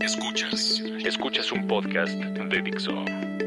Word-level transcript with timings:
Escuchas, 0.00 0.82
escuchas 1.04 1.52
un 1.52 1.68
podcast 1.68 2.12
de 2.12 2.62
Dixo. 2.62 2.90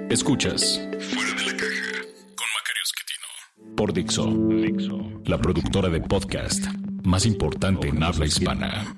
Escuchas 0.09 0.79
Fuera 0.99 1.33
de 1.33 1.45
la 1.45 1.57
caja 1.57 2.01
con 2.35 2.47
Macario 2.55 2.83
Esquetino 2.83 3.75
por 3.75 3.93
Dixo, 3.93 4.25
Dixo, 4.27 5.21
la 5.25 5.37
productora 5.37 5.89
de 5.89 5.99
podcast 5.99 6.65
más 7.03 7.25
importante 7.25 7.89
en 7.89 8.01
habla 8.01 8.25
hispana. 8.25 8.95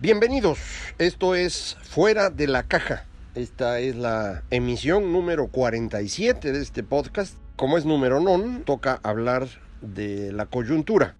Bienvenidos, 0.00 0.58
esto 0.98 1.36
es 1.36 1.76
Fuera 1.82 2.30
de 2.30 2.48
la 2.48 2.64
Caja. 2.64 3.06
Esta 3.36 3.78
es 3.78 3.94
la 3.94 4.42
emisión 4.50 5.12
número 5.12 5.46
47 5.46 6.52
de 6.52 6.60
este 6.60 6.82
podcast. 6.82 7.36
Como 7.54 7.78
es 7.78 7.84
número 7.84 8.20
non, 8.20 8.64
toca 8.64 8.98
hablar 9.04 9.46
de 9.80 10.32
la 10.32 10.46
coyuntura. 10.46 11.16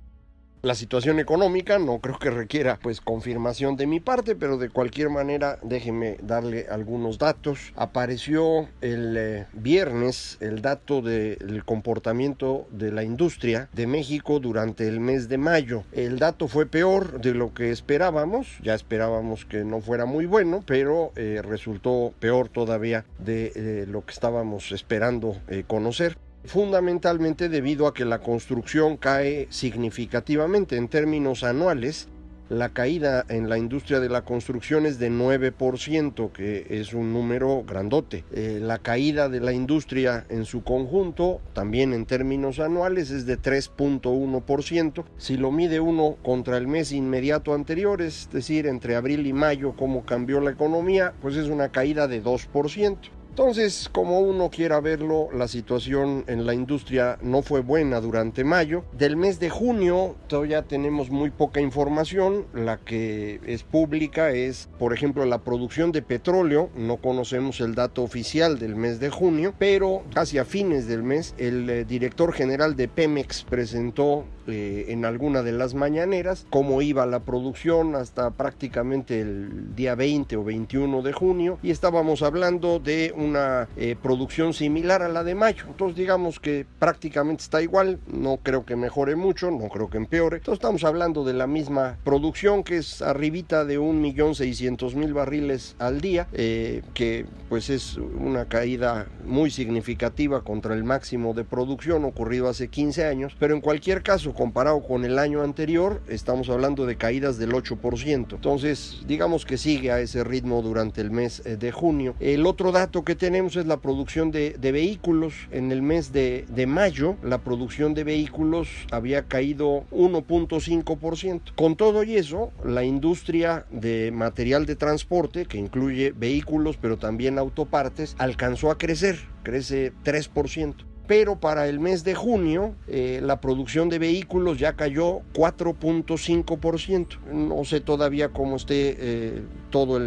La 0.63 0.75
situación 0.75 1.19
económica 1.21 1.79
no 1.79 2.01
creo 2.01 2.19
que 2.19 2.31
requiera 2.31 2.79
pues 2.83 3.01
confirmación 3.01 3.77
de 3.77 3.87
mi 3.87 3.99
parte, 3.99 4.37
pero 4.37 4.59
de 4.59 4.69
cualquier 4.69 5.09
manera 5.09 5.59
déjeme 5.63 6.19
darle 6.23 6.67
algunos 6.71 7.17
datos. 7.17 7.73
Apareció 7.77 8.69
el 8.83 9.17
eh, 9.17 9.47
viernes 9.55 10.37
el 10.41 10.61
dato 10.61 11.01
del 11.01 11.65
comportamiento 11.65 12.67
de 12.71 12.93
la 12.93 13.05
industria 13.05 13.71
de 13.73 13.87
México 13.87 14.39
durante 14.39 14.87
el 14.87 15.01
mes 15.01 15.31
de 15.31 15.39
mayo. 15.39 15.85
El 15.93 16.19
dato 16.19 16.47
fue 16.47 16.67
peor 16.67 17.23
de 17.23 17.33
lo 17.33 17.55
que 17.55 17.71
esperábamos, 17.71 18.59
ya 18.63 18.75
esperábamos 18.75 19.47
que 19.47 19.65
no 19.65 19.81
fuera 19.81 20.05
muy 20.05 20.27
bueno, 20.27 20.63
pero 20.67 21.13
eh, 21.17 21.41
resultó 21.43 22.13
peor 22.21 22.51
todavía 22.51 23.07
de 23.19 23.53
eh, 23.55 23.87
lo 23.89 24.05
que 24.05 24.13
estábamos 24.13 24.73
esperando 24.73 25.37
eh, 25.49 25.65
conocer 25.67 26.19
fundamentalmente 26.45 27.49
debido 27.49 27.87
a 27.87 27.95
que 27.95 28.05
la 28.05 28.21
construcción 28.21 28.97
cae 28.97 29.47
significativamente 29.51 30.77
en 30.77 30.89
términos 30.89 31.45
anuales. 31.45 32.09
La 32.49 32.71
caída 32.71 33.25
en 33.29 33.49
la 33.49 33.59
industria 33.59 34.01
de 34.01 34.09
la 34.09 34.23
construcción 34.23 34.85
es 34.85 34.99
de 34.99 35.09
9%, 35.09 36.33
que 36.33 36.67
es 36.69 36.95
un 36.95 37.13
número 37.13 37.63
grandote. 37.63 38.25
Eh, 38.33 38.59
la 38.61 38.79
caída 38.79 39.29
de 39.29 39.39
la 39.39 39.53
industria 39.53 40.27
en 40.31 40.45
su 40.45 40.65
conjunto, 40.65 41.41
también 41.53 41.93
en 41.93 42.07
términos 42.07 42.59
anuales, 42.59 43.13
es 43.13 43.25
de 43.25 43.39
3.1%. 43.39 45.05
Si 45.17 45.37
lo 45.37 45.53
mide 45.53 45.79
uno 45.79 46.17
contra 46.25 46.57
el 46.57 46.67
mes 46.67 46.91
inmediato 46.91 47.55
anterior, 47.55 48.03
es 48.03 48.29
decir, 48.33 48.67
entre 48.67 48.97
abril 48.97 49.29
y 49.29 49.33
mayo, 49.33 49.75
cómo 49.77 50.05
cambió 50.05 50.41
la 50.41 50.51
economía, 50.51 51.13
pues 51.23 51.37
es 51.37 51.47
una 51.47 51.69
caída 51.69 52.09
de 52.09 52.21
2%. 52.21 52.99
Entonces, 53.41 53.89
como 53.91 54.21
uno 54.21 54.51
quiera 54.51 54.81
verlo, 54.81 55.31
la 55.33 55.49
situación 55.49 56.25
en 56.27 56.45
la 56.45 56.53
industria 56.53 57.19
no 57.23 57.41
fue 57.41 57.63
buena 57.63 57.99
durante 58.03 58.45
mayo. 58.45 58.85
Del 58.93 59.17
mes 59.17 59.41
de 59.41 59.49
junio 59.49 60.15
todavía 60.27 60.61
tenemos 60.65 61.09
muy 61.09 61.31
poca 61.31 61.59
información. 61.59 62.45
La 62.53 62.77
que 62.77 63.41
es 63.47 63.63
pública 63.63 64.33
es, 64.33 64.69
por 64.79 64.93
ejemplo, 64.93 65.25
la 65.25 65.39
producción 65.39 65.91
de 65.91 66.03
petróleo. 66.03 66.69
No 66.77 66.99
conocemos 66.99 67.63
el 67.63 67.75
dato 67.75 68.03
oficial 68.03 68.59
del 68.59 68.77
mes 68.77 69.01
de 69.01 69.09
junio, 69.09 69.55
pero 69.59 70.03
casi 70.13 70.37
a 70.37 70.45
fines 70.45 70.87
del 70.87 71.03
mes 71.03 71.35
el 71.39 71.71
eh, 71.71 71.87
director 71.87 72.35
general 72.35 72.77
de 72.77 72.89
Pemex 72.89 73.45
presentó 73.45 74.27
eh, 74.51 74.87
en 74.89 75.05
alguna 75.05 75.43
de 75.43 75.53
las 75.53 75.75
mañaneras 75.75 76.47
cómo 76.51 76.83
iba 76.83 77.07
la 77.07 77.21
producción 77.21 77.95
hasta 77.95 78.31
prácticamente 78.31 79.21
el 79.21 79.77
día 79.77 79.95
20 79.95 80.37
o 80.37 80.45
21 80.45 81.03
de 81.03 81.13
junio 81.13 81.59
y 81.63 81.71
estábamos 81.71 82.23
hablando 82.23 82.79
de 82.81 83.13
una 83.31 83.69
eh, 83.77 83.97
producción 84.01 84.53
similar 84.53 85.03
a 85.03 85.09
la 85.09 85.25
de 85.25 85.35
mayo. 85.35 85.65
Entonces 85.69 85.97
digamos 85.97 86.41
que 86.41 86.67
prácticamente 86.79 87.43
está 87.43 87.63
igual, 87.63 87.99
no 88.07 88.39
creo 88.43 88.65
que 88.65 88.77
mejore 88.77 89.17
mucho, 89.17 89.51
no 89.51 89.69
creo 89.69 89.89
que 89.89 89.99
empeore. 89.99 90.39
Entonces 90.39 90.59
estamos 90.59 90.85
hablando 90.85 91.25
de 91.25 91.35
la 91.35 91.47
misma 91.47 91.99
producción 92.05 92.65
que 92.65 92.79
es 92.79 93.03
arribita 93.03 93.65
de 93.65 93.79
1.600.000 93.79 95.13
barriles 95.13 95.77
al 95.79 96.01
día, 96.01 96.27
eh, 96.33 96.83
que 96.95 97.27
pues 97.49 97.71
es 97.71 97.97
una 97.97 98.47
caída 98.47 99.07
muy 99.25 99.51
significativa 99.51 100.43
contra 100.43 100.75
el 100.75 100.85
máximo 100.85 101.35
de 101.35 101.45
producción 101.45 102.05
ocurrido 102.05 102.49
hace 102.49 102.69
15 102.69 103.07
años, 103.07 103.37
pero 103.39 103.55
en 103.55 103.61
cualquier 103.61 104.03
caso 104.03 104.35
comparado 104.35 104.83
con 104.83 105.05
el 105.05 105.19
año 105.19 105.43
anterior 105.43 106.01
estamos 106.09 106.49
hablando 106.49 106.87
de 106.87 106.97
caídas 106.97 107.39
del 107.39 107.53
8%. 107.53 108.35
Entonces 108.35 109.03
digamos 109.07 109.45
que 109.45 109.59
sigue 109.59 109.91
a 109.93 110.01
ese 110.01 110.25
ritmo 110.25 110.63
durante 110.63 111.01
el 111.01 111.11
mes 111.11 111.43
eh, 111.45 111.57
de 111.57 111.73
junio. 111.73 112.15
El 112.21 112.47
otro 112.47 112.73
dato 112.73 113.05
que 113.05 113.10
tenemos 113.15 113.57
es 113.57 113.67
la 113.67 113.81
producción 113.81 114.31
de, 114.31 114.57
de 114.59 114.73
vehículos. 114.73 115.35
En 115.51 115.73
el 115.73 115.83
mes 115.83 116.13
de, 116.13 116.45
de, 116.49 116.67
mayo, 116.67 117.17
la 117.23 117.39
producción 117.39 117.95
de 117.95 118.05
vehículos 118.05 118.69
había 118.91 119.27
caído 119.27 119.85
1.5%. 119.91 121.55
Con 121.55 121.77
todo 121.77 122.03
y 122.05 122.17
eso, 122.17 122.53
la 122.65 122.85
industria 122.85 123.67
de 123.71 124.11
material 124.13 124.67
de 124.67 124.77
transporte, 124.77 125.47
que 125.47 125.59
incluye 125.59 126.13
vehículos, 126.13 126.77
pero 126.77 126.99
también 126.99 127.39
autopartes, 127.39 128.15
alcanzó 128.19 128.71
a 128.71 128.79
crecer, 128.79 129.19
crece 129.43 129.93
3% 130.05 130.90
pero 131.11 131.41
para 131.41 131.67
el 131.67 131.81
mes 131.81 132.05
de 132.05 132.15
junio 132.15 132.77
eh, 132.87 133.19
la 133.21 133.41
producción 133.41 133.89
de 133.89 133.99
vehículos 133.99 134.61
ya 134.61 134.75
cayó 134.75 135.23
4.5%. 135.35 137.19
No 137.33 137.65
sé 137.65 137.81
todavía 137.81 138.29
cómo 138.29 138.55
esté 138.55 138.97
eh, 138.97 139.43
todo 139.71 139.99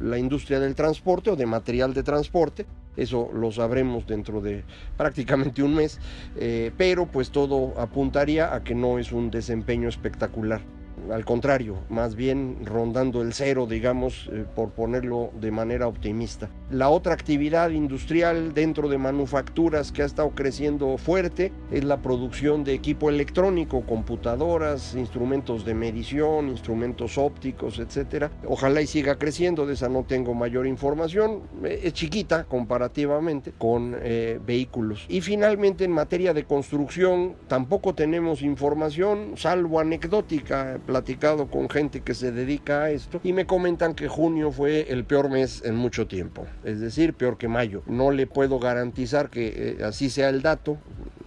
la 0.00 0.16
industria 0.16 0.58
del 0.58 0.74
transporte 0.74 1.28
o 1.32 1.36
de 1.36 1.44
material 1.44 1.92
de 1.92 2.02
transporte. 2.02 2.64
Eso 2.96 3.28
lo 3.30 3.52
sabremos 3.52 4.06
dentro 4.06 4.40
de 4.40 4.64
prácticamente 4.96 5.62
un 5.62 5.74
mes, 5.74 6.00
eh, 6.36 6.72
pero 6.78 7.04
pues 7.04 7.30
todo 7.30 7.78
apuntaría 7.78 8.54
a 8.54 8.64
que 8.64 8.74
no 8.74 8.98
es 8.98 9.12
un 9.12 9.30
desempeño 9.30 9.90
espectacular 9.90 10.62
al 11.10 11.24
contrario, 11.24 11.76
más 11.88 12.14
bien 12.14 12.58
rondando 12.64 13.22
el 13.22 13.32
cero, 13.32 13.66
digamos, 13.66 14.28
eh, 14.32 14.44
por 14.54 14.70
ponerlo 14.70 15.30
de 15.40 15.50
manera 15.50 15.86
optimista. 15.86 16.50
La 16.70 16.90
otra 16.90 17.14
actividad 17.14 17.70
industrial 17.70 18.52
dentro 18.54 18.88
de 18.88 18.98
manufacturas 18.98 19.90
que 19.90 20.02
ha 20.02 20.06
estado 20.06 20.30
creciendo 20.30 20.98
fuerte 20.98 21.52
es 21.70 21.84
la 21.84 22.02
producción 22.02 22.64
de 22.64 22.74
equipo 22.74 23.08
electrónico, 23.08 23.86
computadoras, 23.86 24.94
instrumentos 24.94 25.64
de 25.64 25.74
medición, 25.74 26.48
instrumentos 26.48 27.16
ópticos, 27.18 27.78
etcétera. 27.78 28.30
Ojalá 28.46 28.82
y 28.82 28.86
siga 28.86 29.16
creciendo, 29.16 29.66
de 29.66 29.74
esa 29.74 29.88
no 29.88 30.04
tengo 30.04 30.34
mayor 30.34 30.66
información, 30.66 31.42
eh, 31.64 31.80
es 31.84 31.92
chiquita 31.94 32.44
comparativamente 32.44 33.52
con 33.56 33.96
eh, 34.00 34.38
vehículos. 34.44 35.06
Y 35.08 35.20
finalmente 35.20 35.84
en 35.84 35.92
materia 35.92 36.34
de 36.34 36.44
construcción 36.44 37.36
tampoco 37.46 37.94
tenemos 37.94 38.42
información, 38.42 39.34
salvo 39.36 39.80
anecdótica 39.80 40.78
platicado 40.88 41.48
con 41.48 41.68
gente 41.68 42.00
que 42.00 42.14
se 42.14 42.32
dedica 42.32 42.84
a 42.84 42.90
esto 42.90 43.20
y 43.22 43.34
me 43.34 43.44
comentan 43.44 43.94
que 43.94 44.08
junio 44.08 44.50
fue 44.50 44.90
el 44.90 45.04
peor 45.04 45.28
mes 45.28 45.62
en 45.62 45.76
mucho 45.76 46.06
tiempo, 46.06 46.46
es 46.64 46.80
decir, 46.80 47.12
peor 47.12 47.36
que 47.36 47.46
mayo. 47.46 47.82
No 47.84 48.10
le 48.10 48.26
puedo 48.26 48.58
garantizar 48.58 49.28
que 49.28 49.76
eh, 49.78 49.84
así 49.84 50.08
sea 50.08 50.30
el 50.30 50.40
dato, 50.40 50.78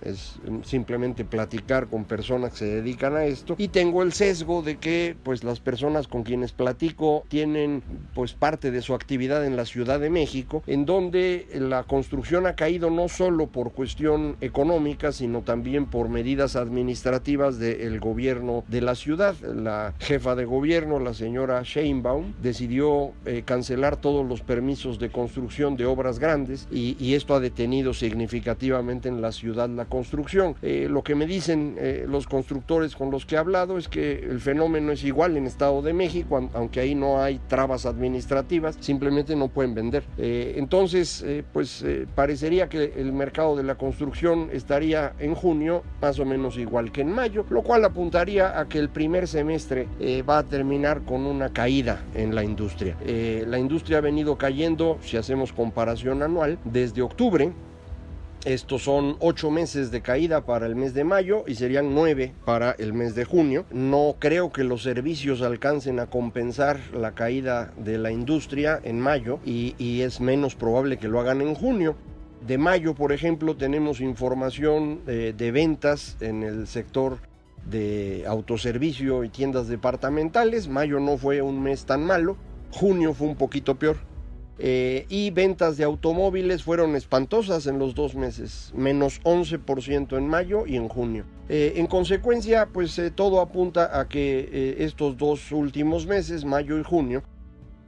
es 0.04 0.40
simplemente 0.64 1.26
platicar 1.26 1.88
con 1.88 2.06
personas 2.06 2.52
que 2.52 2.58
se 2.58 2.66
dedican 2.66 3.16
a 3.16 3.26
esto. 3.26 3.56
Y 3.58 3.70
tengo 3.70 4.04
el 4.04 4.14
sesgo 4.14 4.62
de 4.62 4.78
que 4.78 5.16
pues 5.24 5.44
las 5.44 5.60
personas 5.60 6.08
con 6.08 6.24
quienes 6.24 6.52
platico 6.52 7.24
tienen 7.28 7.84
pues 8.14 8.34
parte 8.34 8.72
de 8.72 8.82
su 8.82 8.94
actividad 8.94 9.46
en 9.46 9.56
la 9.56 9.66
Ciudad 9.66 10.00
de 10.00 10.10
México 10.10 10.64
en 10.68 10.86
donde 10.86 11.48
la 11.54 11.84
construcción 11.84 12.48
ha 12.48 12.56
caído 12.56 12.90
no 12.90 13.08
solo 13.08 13.48
por 13.48 13.72
cuestión 13.72 14.36
económica 14.42 15.12
sino 15.12 15.42
también 15.42 15.86
por 15.86 16.10
medidas 16.10 16.56
administrativas 16.56 17.60
del 17.60 18.00
gobierno 18.00 18.64
de 18.68 18.82
la 18.82 18.96
ciudad. 18.96 19.36
La 19.42 19.94
jefa 20.00 20.36
de 20.36 20.46
gobierno 20.46 21.00
la 21.00 21.14
señora 21.14 21.62
Sheinbaum 21.64 22.34
decidió 22.42 23.12
eh, 23.26 23.44
cancelar 23.46 23.98
todos 23.98 24.28
los 24.28 24.42
permisos 24.42 25.00
de 25.00 25.12
construcción 25.12 25.76
de 25.78 25.86
obras 25.86 26.20
grandes 26.20 26.68
y, 26.72 26.96
y 27.00 27.16
esto 27.16 27.36
ha 27.36 27.40
detenido 27.40 27.94
significativamente 27.94 29.10
en 29.10 29.22
la 29.22 29.32
ciudad 29.32 29.70
la 29.70 29.86
construcción. 29.92 30.56
Eh, 30.64 30.88
lo 30.90 31.04
que 31.04 31.14
me 31.14 31.28
dicen 31.28 31.76
eh, 31.78 32.06
los 32.08 32.26
constructores 32.26 32.96
con 32.96 33.12
los 33.12 33.28
que 33.28 33.36
he 33.36 33.38
hablado 33.38 33.78
es 33.78 33.88
que 33.88 34.20
el 34.20 34.40
fenómeno 34.40 34.92
es 34.94 35.04
igual 35.04 35.38
en 35.38 35.46
Estado 35.46 35.84
de 35.84 35.94
México, 35.94 36.50
aunque 36.54 36.80
ahí 36.80 36.96
no 36.96 37.22
hay 37.22 37.40
trabas 37.48 37.86
administrativas, 37.86 38.78
simplemente 38.80 39.36
no 39.36 39.50
pueden 39.50 39.76
vender. 39.76 40.04
entonces, 40.18 41.26
pues 41.52 41.84
parecería 42.16 42.70
que 42.70 42.94
el 42.96 43.12
mercado 43.12 43.58
de 43.58 43.64
la 43.64 43.76
construcción 43.76 44.50
estaría 44.54 45.14
en 45.20 45.36
junio 45.36 45.84
más 46.02 46.18
o 46.20 46.26
menos 46.26 46.58
igual 46.58 46.92
que 46.92 47.02
en 47.02 47.12
mayo, 47.12 47.46
lo 47.50 47.62
cual 47.62 47.84
apuntaría 47.84 48.58
a 48.58 48.70
que 48.70 48.80
el 48.80 48.90
primer 48.90 49.28
semestre 49.28 49.88
va 50.28 50.38
a 50.38 50.44
terminar 50.44 51.02
con 51.02 51.26
una 51.26 51.50
caída 51.52 52.02
en 52.16 52.34
la 52.34 52.44
industria. 52.44 52.96
la 53.06 53.60
industria 53.60 53.98
ha 53.98 54.02
venido 54.02 54.38
cayendo, 54.38 54.98
si 55.02 55.18
hacemos 55.18 55.52
comparación 55.52 56.24
anual, 56.24 56.58
desde 56.64 57.02
octubre 57.02 57.52
estos 58.46 58.82
son 58.84 59.18
ocho 59.20 59.52
meses 59.52 59.92
de 59.92 60.02
caída 60.02 60.46
para 60.46 60.66
el 60.66 60.76
mes 60.76 60.96
de 60.96 61.04
mayo 61.04 61.44
y 61.46 61.56
serían 61.56 61.94
nueve 61.94 62.34
para 62.44 62.72
el 62.72 62.92
mes 62.92 63.14
de 63.14 63.24
junio. 63.24 63.66
No 63.72 64.16
creo 64.18 64.52
que 64.52 64.64
los 64.64 64.82
servicios 64.82 65.44
alcancen 65.44 66.00
a 66.00 66.08
compensar 66.08 66.80
la 66.92 67.14
caída 67.14 67.72
de 67.78 68.00
la 68.00 68.12
industria 68.12 68.80
en 68.84 69.00
mayo 69.00 69.40
y, 69.46 70.02
es 70.02 70.20
menos 70.20 70.56
probable 70.56 70.98
que 70.98 71.08
lo 71.08 71.20
hagan 71.20 71.42
en 71.42 71.54
junio. 71.54 71.96
De 72.48 72.58
mayo, 72.58 72.96
por 72.96 73.12
ejemplo, 73.12 73.56
tenemos 73.56 74.02
información 74.02 75.02
eh, 75.06 75.36
de 75.38 75.52
ventas 75.52 76.18
en 76.22 76.42
el 76.42 76.66
sector 76.66 77.20
de 77.70 78.24
autoservicio 78.26 79.24
y 79.24 79.30
tiendas 79.30 79.68
departamentales. 79.68 80.68
Mayo 80.68 81.00
no 81.00 81.18
fue 81.18 81.44
un 81.44 81.62
mes 81.62 81.86
tan 81.86 82.04
malo, 82.04 82.38
junio 82.72 83.14
fue 83.14 83.28
un 83.28 83.36
poquito 83.36 83.76
peor. 83.76 83.98
Eh, 84.64 85.08
y 85.10 85.32
ventas 85.32 85.76
de 85.78 85.84
automóviles 85.84 86.62
fueron 86.62 86.96
espantosas 86.96 87.66
en 87.66 87.80
los 87.80 87.96
dos 87.96 88.14
meses, 88.14 88.72
menos 88.76 89.20
11% 89.24 90.16
en 90.16 90.28
mayo 90.28 90.68
y 90.68 90.76
en 90.76 90.88
junio. 90.88 91.26
Eh, 91.50 91.74
en 91.78 91.88
consecuencia, 91.88 92.68
pues 92.72 93.00
eh, 93.00 93.10
todo 93.10 93.42
apunta 93.42 94.00
a 94.00 94.08
que 94.08 94.76
estos 94.78 95.18
dos 95.18 95.52
últimos 95.52 96.06
meses, 96.06 96.46
mayo 96.46 96.78
y 96.78 96.84
junio, 96.84 97.24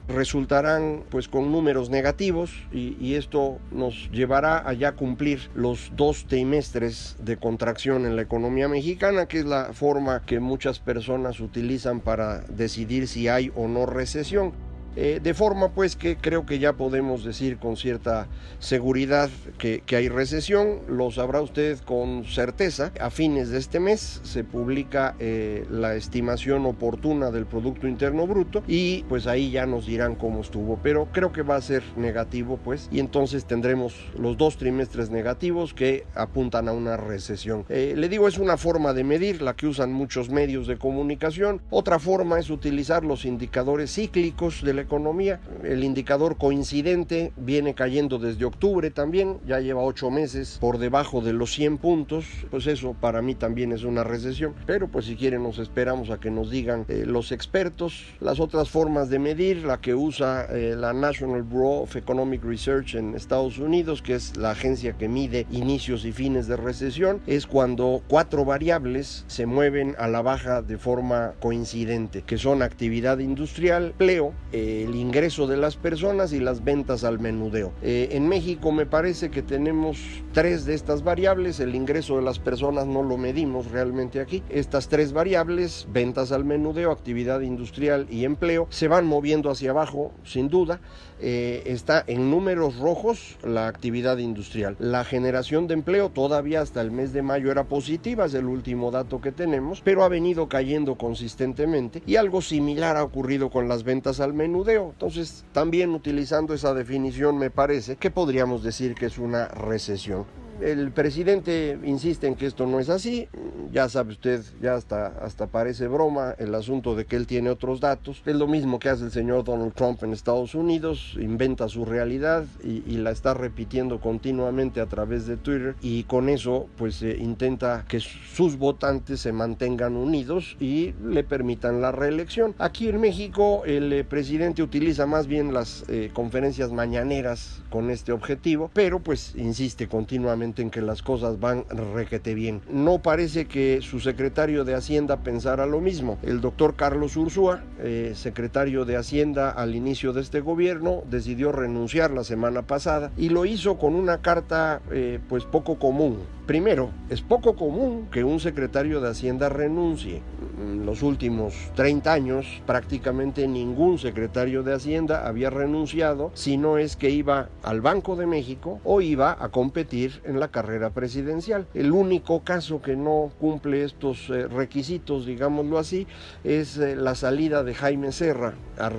resultarán 0.08 1.04
pues 1.10 1.28
con 1.28 1.52
números 1.52 1.90
negativos 1.90 2.50
y, 2.72 2.96
y, 3.00 3.14
esto 3.14 3.60
nos 3.70 4.10
llevará 4.10 4.68
a 4.68 4.72
ya 4.72 4.96
cumplir 4.96 5.48
los 5.54 5.92
dos 5.94 6.26
trimestres 6.26 7.16
de 7.20 7.36
contracción 7.36 8.04
en 8.04 8.16
la 8.16 8.22
economía 8.22 8.68
mexicana, 8.68 9.26
que 9.26 9.38
es 9.38 9.44
la 9.44 9.72
forma 9.72 10.26
que 10.26 10.40
muchas 10.40 10.80
personas 10.80 11.38
utilizan 11.38 12.00
para 12.00 12.40
decidir 12.40 13.06
si 13.06 13.28
hay 13.28 13.52
o 13.54 13.68
no 13.68 13.86
recesión. 13.86 14.52
Eh, 14.96 15.20
de 15.22 15.34
forma 15.34 15.70
pues 15.70 15.96
que 15.96 16.16
creo 16.16 16.46
que 16.46 16.58
ya 16.58 16.74
podemos 16.74 17.24
decir 17.24 17.58
con 17.58 17.76
cierta 17.76 18.28
seguridad 18.58 19.30
que, 19.58 19.82
hay 19.94 20.08
recesión, 20.08 20.80
lo 20.88 21.10
sabrá 21.10 21.40
usted 21.40 21.78
con 21.80 22.24
certeza. 22.24 22.92
A 23.00 23.10
fines 23.10 23.50
de 23.50 23.58
este 23.58 23.80
mes 23.80 24.20
se 24.24 24.44
publica 24.44 25.14
eh, 25.18 25.64
la 25.70 25.94
estimación 25.94 26.66
oportuna 26.66 27.30
del 27.30 27.46
Producto 27.46 27.86
Interno 27.86 28.26
Bruto 28.26 28.62
y 28.66 29.04
pues 29.08 29.26
ahí 29.26 29.50
ya 29.50 29.66
nos 29.66 29.86
dirán 29.86 30.14
cómo 30.14 30.40
estuvo, 30.40 30.78
pero 30.82 31.08
creo 31.12 31.32
que 31.32 31.42
va 31.42 31.56
a 31.56 31.60
ser 31.60 31.82
negativo 31.96 32.58
pues 32.62 32.88
y 32.90 32.98
entonces 32.98 33.44
tendremos 33.44 33.94
los 34.18 34.36
dos 34.36 34.56
trimestres 34.56 35.10
negativos 35.10 35.74
que 35.74 36.06
apuntan 36.14 36.68
a 36.68 36.72
una 36.72 36.96
recesión. 36.96 37.64
Eh, 37.68 37.94
le 37.96 38.08
digo, 38.08 38.28
es 38.28 38.38
una 38.38 38.56
forma 38.56 38.92
de 38.92 39.04
medir 39.04 39.42
la 39.42 39.54
que 39.54 39.66
usan 39.66 39.92
muchos 39.92 40.30
medios 40.30 40.66
de 40.66 40.78
comunicación. 40.78 41.60
Otra 41.70 41.98
forma 41.98 42.38
es 42.38 42.50
utilizar 42.50 43.04
los 43.04 43.24
indicadores 43.24 43.94
cíclicos 43.94 44.62
de 44.62 44.74
la 44.74 44.83
economía. 44.84 45.40
El 45.62 45.84
indicador 45.84 46.36
coincidente 46.36 47.32
viene 47.36 47.74
cayendo 47.74 48.18
desde 48.18 48.44
octubre 48.44 48.90
también, 48.90 49.38
ya 49.46 49.60
lleva 49.60 49.82
ocho 49.82 50.10
meses 50.10 50.58
por 50.60 50.78
debajo 50.78 51.20
de 51.20 51.32
los 51.32 51.52
100 51.52 51.78
puntos, 51.78 52.24
pues 52.50 52.66
eso 52.66 52.94
para 53.00 53.20
mí 53.20 53.34
también 53.34 53.72
es 53.72 53.84
una 53.84 54.04
recesión. 54.04 54.54
Pero 54.66 54.88
pues 54.88 55.06
si 55.06 55.16
quieren 55.16 55.42
nos 55.42 55.58
esperamos 55.58 56.10
a 56.10 56.20
que 56.20 56.30
nos 56.30 56.50
digan 56.50 56.84
eh, 56.88 57.04
los 57.06 57.32
expertos 57.32 58.04
las 58.20 58.40
otras 58.40 58.70
formas 58.70 59.10
de 59.10 59.18
medir, 59.18 59.64
la 59.64 59.80
que 59.80 59.94
usa 59.94 60.46
eh, 60.50 60.74
la 60.76 60.92
National 60.92 61.42
Bureau 61.42 61.82
of 61.82 61.96
Economic 61.96 62.44
Research 62.44 62.94
en 62.94 63.14
Estados 63.14 63.58
Unidos, 63.58 64.02
que 64.02 64.14
es 64.14 64.36
la 64.36 64.50
agencia 64.50 64.94
que 64.94 65.08
mide 65.08 65.46
inicios 65.50 66.04
y 66.04 66.12
fines 66.12 66.46
de 66.46 66.56
recesión, 66.56 67.20
es 67.26 67.46
cuando 67.46 68.02
cuatro 68.08 68.44
variables 68.44 69.24
se 69.26 69.46
mueven 69.46 69.94
a 69.98 70.08
la 70.08 70.22
baja 70.22 70.62
de 70.62 70.78
forma 70.78 71.34
coincidente, 71.40 72.22
que 72.22 72.38
son 72.38 72.62
actividad 72.62 73.18
industrial, 73.18 73.86
empleo, 73.86 74.34
eh, 74.52 74.73
el 74.82 74.94
ingreso 74.96 75.46
de 75.46 75.56
las 75.56 75.76
personas 75.76 76.32
y 76.32 76.40
las 76.40 76.64
ventas 76.64 77.04
al 77.04 77.20
menudeo. 77.20 77.72
Eh, 77.82 78.08
en 78.12 78.28
México 78.28 78.72
me 78.72 78.86
parece 78.86 79.30
que 79.30 79.42
tenemos 79.42 79.98
tres 80.32 80.64
de 80.64 80.74
estas 80.74 81.04
variables, 81.04 81.60
el 81.60 81.74
ingreso 81.74 82.16
de 82.16 82.22
las 82.22 82.38
personas 82.38 82.86
no 82.86 83.02
lo 83.02 83.16
medimos 83.16 83.70
realmente 83.70 84.20
aquí. 84.20 84.42
Estas 84.48 84.88
tres 84.88 85.12
variables, 85.12 85.86
ventas 85.92 86.32
al 86.32 86.44
menudeo, 86.44 86.90
actividad 86.90 87.40
industrial 87.40 88.06
y 88.10 88.24
empleo, 88.24 88.66
se 88.70 88.88
van 88.88 89.06
moviendo 89.06 89.50
hacia 89.50 89.70
abajo 89.70 90.12
sin 90.24 90.48
duda. 90.48 90.80
Eh, 91.20 91.62
está 91.66 92.04
en 92.06 92.30
números 92.30 92.76
rojos 92.76 93.38
la 93.42 93.68
actividad 93.68 94.18
industrial. 94.18 94.76
La 94.78 95.04
generación 95.04 95.66
de 95.66 95.74
empleo 95.74 96.10
todavía 96.10 96.60
hasta 96.60 96.80
el 96.80 96.90
mes 96.90 97.12
de 97.12 97.22
mayo 97.22 97.50
era 97.50 97.64
positiva, 97.64 98.26
es 98.26 98.34
el 98.34 98.46
último 98.46 98.90
dato 98.90 99.20
que 99.20 99.32
tenemos, 99.32 99.80
pero 99.80 100.02
ha 100.02 100.08
venido 100.08 100.48
cayendo 100.48 100.96
consistentemente 100.96 102.02
y 102.06 102.16
algo 102.16 102.42
similar 102.42 102.96
ha 102.96 103.04
ocurrido 103.04 103.50
con 103.50 103.68
las 103.68 103.84
ventas 103.84 104.20
al 104.20 104.34
menudeo. 104.34 104.63
Entonces, 104.66 105.44
también 105.52 105.90
utilizando 105.90 106.54
esa 106.54 106.72
definición 106.74 107.38
me 107.38 107.50
parece 107.50 107.96
que 107.96 108.10
podríamos 108.10 108.62
decir 108.62 108.94
que 108.94 109.06
es 109.06 109.18
una 109.18 109.48
recesión. 109.48 110.24
El 110.60 110.92
presidente 110.92 111.78
insiste 111.84 112.26
en 112.26 112.34
que 112.34 112.46
esto 112.46 112.66
no 112.66 112.80
es 112.80 112.88
así. 112.88 113.28
Ya 113.72 113.88
sabe 113.88 114.12
usted, 114.12 114.42
ya 114.62 114.74
hasta, 114.74 115.06
hasta 115.06 115.46
parece 115.48 115.88
broma 115.88 116.34
el 116.38 116.54
asunto 116.54 116.94
de 116.94 117.06
que 117.06 117.16
él 117.16 117.26
tiene 117.26 117.50
otros 117.50 117.80
datos. 117.80 118.22
Es 118.24 118.36
lo 118.36 118.46
mismo 118.46 118.78
que 118.78 118.88
hace 118.88 119.04
el 119.04 119.10
señor 119.10 119.44
Donald 119.44 119.74
Trump 119.74 120.02
en 120.02 120.12
Estados 120.12 120.54
Unidos. 120.54 121.16
Inventa 121.20 121.68
su 121.68 121.84
realidad 121.84 122.44
y, 122.62 122.94
la 122.94 123.10
está 123.10 123.34
repitiendo 123.34 124.00
continuamente 124.00 124.80
a 124.80 124.86
través 124.86 125.26
de 125.26 125.36
Twitter. 125.36 125.74
Y 125.82 126.04
con 126.04 126.28
eso, 126.28 126.68
pues 126.76 127.02
intenta 127.02 127.84
que 127.88 128.00
sus 128.00 128.56
votantes 128.56 129.20
se 129.20 129.32
mantengan 129.32 129.96
unidos 129.96 130.56
y 130.60 130.94
le 131.04 131.24
permitan 131.24 131.80
la 131.80 131.90
reelección. 131.90 132.54
Aquí 132.58 132.88
en 132.88 133.00
México, 133.00 133.64
el 133.66 133.92
eh, 133.92 134.04
presidente 134.04 134.62
utiliza 134.62 135.06
más 135.06 135.26
bien 135.26 135.52
las 135.52 135.84
eh, 135.88 136.10
conferencias 136.12 136.72
mañaneras 136.72 137.62
con 137.70 137.90
este 137.90 138.12
objetivo, 138.12 138.70
pero 138.72 139.00
pues 139.00 139.34
insiste 139.36 139.88
continuamente 139.88 140.43
en 140.44 140.70
que 140.70 140.82
las 140.82 141.02
cosas 141.02 141.40
van 141.40 141.64
requete 141.94 142.34
bien. 142.34 142.60
No 142.70 142.98
parece 142.98 143.46
que 143.46 143.80
su 143.82 144.00
secretario 144.00 144.64
de 144.64 144.74
Hacienda 144.74 145.18
pensara 145.18 145.66
lo 145.66 145.80
mismo. 145.80 146.18
El 146.22 146.40
doctor 146.40 146.76
Carlos 146.76 147.16
Ursúa, 147.16 147.62
eh, 147.80 148.12
secretario 148.14 148.84
de 148.84 148.96
Hacienda 148.96 149.50
al 149.50 149.74
inicio 149.74 150.12
de 150.12 150.20
este 150.20 150.40
gobierno, 150.40 151.02
decidió 151.10 151.52
renunciar 151.52 152.10
la 152.10 152.24
semana 152.24 152.62
pasada 152.62 153.10
y 153.16 153.30
lo 153.30 153.44
hizo 153.46 153.78
con 153.78 153.94
una 153.94 154.18
carta 154.18 154.80
eh, 154.90 155.18
pues 155.28 155.44
poco 155.44 155.78
común. 155.78 156.18
Primero, 156.46 156.90
es 157.08 157.22
poco 157.22 157.56
común 157.56 158.08
que 158.12 158.22
un 158.22 158.38
secretario 158.38 159.00
de 159.00 159.08
Hacienda 159.08 159.48
renuncie. 159.48 160.20
En 160.60 160.84
los 160.84 161.02
últimos 161.02 161.54
30 161.74 162.12
años 162.12 162.62
prácticamente 162.66 163.48
ningún 163.48 163.98
secretario 163.98 164.62
de 164.62 164.74
Hacienda 164.74 165.26
había 165.26 165.48
renunciado 165.48 166.30
si 166.34 166.58
no 166.58 166.76
es 166.76 166.96
que 166.96 167.08
iba 167.08 167.48
al 167.62 167.80
Banco 167.80 168.16
de 168.16 168.26
México 168.26 168.78
o 168.84 169.00
iba 169.00 169.36
a 169.42 169.48
competir 169.48 170.20
en 170.24 170.33
la 170.34 170.48
carrera 170.48 170.90
presidencial. 170.90 171.66
El 171.74 171.92
único 171.92 172.42
caso 172.42 172.82
que 172.82 172.96
no 172.96 173.30
cumple 173.38 173.84
estos 173.84 174.30
eh, 174.30 174.48
requisitos, 174.48 175.26
digámoslo 175.26 175.78
así, 175.78 176.06
es 176.42 176.76
eh, 176.78 176.96
la 176.96 177.14
salida 177.14 177.62
de 177.64 177.74
Jaime 177.74 178.12
Serra 178.12 178.54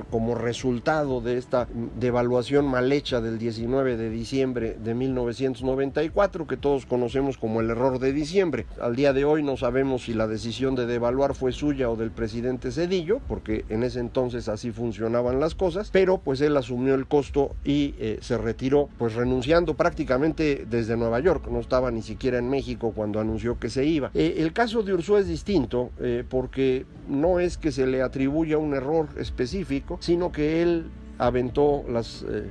como 0.10 0.36
resultado 0.36 1.20
de 1.20 1.38
esta 1.38 1.68
devaluación 2.00 2.66
mal 2.66 2.92
hecha 2.92 3.20
del 3.20 3.38
19 3.38 3.98
de 3.98 4.10
diciembre 4.10 4.78
de 4.82 4.94
1994 4.94 6.48
que 6.48 6.58
todos 6.58 6.86
conocemos 6.86 7.38
como 7.38 7.60
el 7.62 7.70
error 7.70 8.00
de 8.00 8.14
diciembre. 8.14 8.66
Al 8.80 8.96
día 8.96 9.14
de 9.14 9.26
hoy 9.26 9.44
no 9.44 9.58
sabemos 9.58 10.04
si 10.04 10.14
la 10.14 10.28
decisión 10.28 10.76
de 10.76 10.86
devaluar 10.86 11.36
fue 11.36 11.52
suya 11.52 11.90
o 11.90 11.96
del 11.96 12.12
presidente 12.12 12.72
Cedillo, 12.72 13.20
porque 13.28 13.66
en 13.70 13.84
ese 13.84 14.00
entonces 14.00 14.48
así 14.48 14.72
funcionaban 14.72 15.40
las 15.40 15.56
cosas, 15.56 15.90
pero 15.92 16.18
pues 16.18 16.42
él 16.42 16.56
asumió 16.56 16.96
el 16.96 17.08
costo 17.08 17.56
y 17.64 17.96
eh, 18.00 18.20
se 18.22 18.38
retiró 18.38 18.90
pues 18.98 19.14
renunciando 19.16 19.74
prácticamente 19.76 20.66
desde 20.70 20.98
Nueva 20.98 21.20
York, 21.20 21.25
no 21.26 21.60
estaba 21.60 21.92
ni 21.92 22.02
siquiera 22.02 22.38
en 22.38 22.50
México 22.50 22.94
cuando 22.96 23.20
anunció 23.20 23.60
que 23.60 23.70
se 23.70 23.86
iba. 23.86 24.12
Eh, 24.14 24.36
el 24.38 24.54
caso 24.54 24.84
de 24.84 24.94
Ursúa 24.94 25.20
es 25.20 25.28
distinto 25.28 25.92
eh, 26.00 26.24
porque 26.28 26.86
no 27.10 27.40
es 27.40 27.58
que 27.58 27.72
se 27.72 27.88
le 27.88 28.02
atribuya 28.02 28.58
un 28.58 28.74
error 28.74 29.10
específico, 29.18 29.98
sino 30.02 30.32
que 30.32 30.62
él 30.62 30.86
aventó 31.18 31.84
las... 31.90 32.24
Eh, 32.30 32.50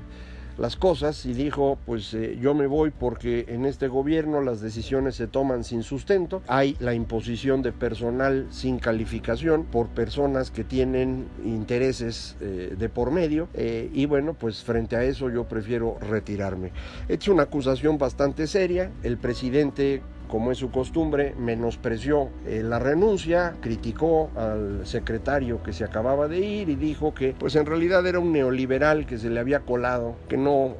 las 0.59 0.77
cosas 0.77 1.27
y 1.27 1.33
dijo, 1.33 1.79
pues 1.87 2.17
yo 2.41 2.55
me 2.55 2.67
voy 2.67 2.91
porque 2.91 3.47
en 3.49 3.65
este 3.65 3.89
gobierno 3.89 4.41
las 4.41 4.61
decisiones 4.61 5.17
se 5.17 5.27
toman 5.27 5.65
sin 5.65 5.83
sustento, 5.83 6.43
hay 6.47 6.77
la 6.81 6.95
imposición 6.95 7.63
de 7.63 7.73
personal 7.73 8.47
sin 8.51 8.79
calificación 8.79 9.65
por 9.65 9.89
personas 9.89 10.51
que 10.51 10.65
tienen 10.65 11.27
intereses 11.45 12.37
de 12.41 12.89
por 12.89 13.11
medio 13.11 13.49
y 13.55 14.07
bueno, 14.07 14.35
pues 14.35 14.63
frente 14.63 14.97
a 14.97 15.05
eso 15.05 15.31
yo 15.31 15.45
prefiero 15.45 15.99
retirarme. 16.01 16.73
Es 17.09 17.29
una 17.29 17.45
acusación 17.45 17.99
bastante 17.99 18.47
seria, 18.47 18.91
el 19.03 19.19
presidente 19.19 20.03
como 20.29 20.51
es 20.53 20.59
su 20.59 20.71
costumbre, 20.71 21.35
menospreció 21.39 22.29
eh, 22.47 22.63
la 22.63 22.79
renuncia, 22.79 23.57
criticó 23.61 24.31
al 24.37 24.87
secretario 24.87 25.63
que 25.63 25.73
se 25.73 25.85
acababa 25.85 26.29
de 26.29 26.41
ir 26.41 26.69
y 26.69 26.77
dijo 26.77 27.15
que 27.15 27.35
pues 27.39 27.57
en 27.57 27.67
realidad 27.67 28.07
era 28.07 28.19
un 28.19 28.33
neoliberal 28.33 29.07
que 29.07 29.19
se 29.19 29.31
le 29.31 29.41
había 29.41 29.61
colado, 29.61 30.17
que 30.29 30.37
no, 30.37 30.75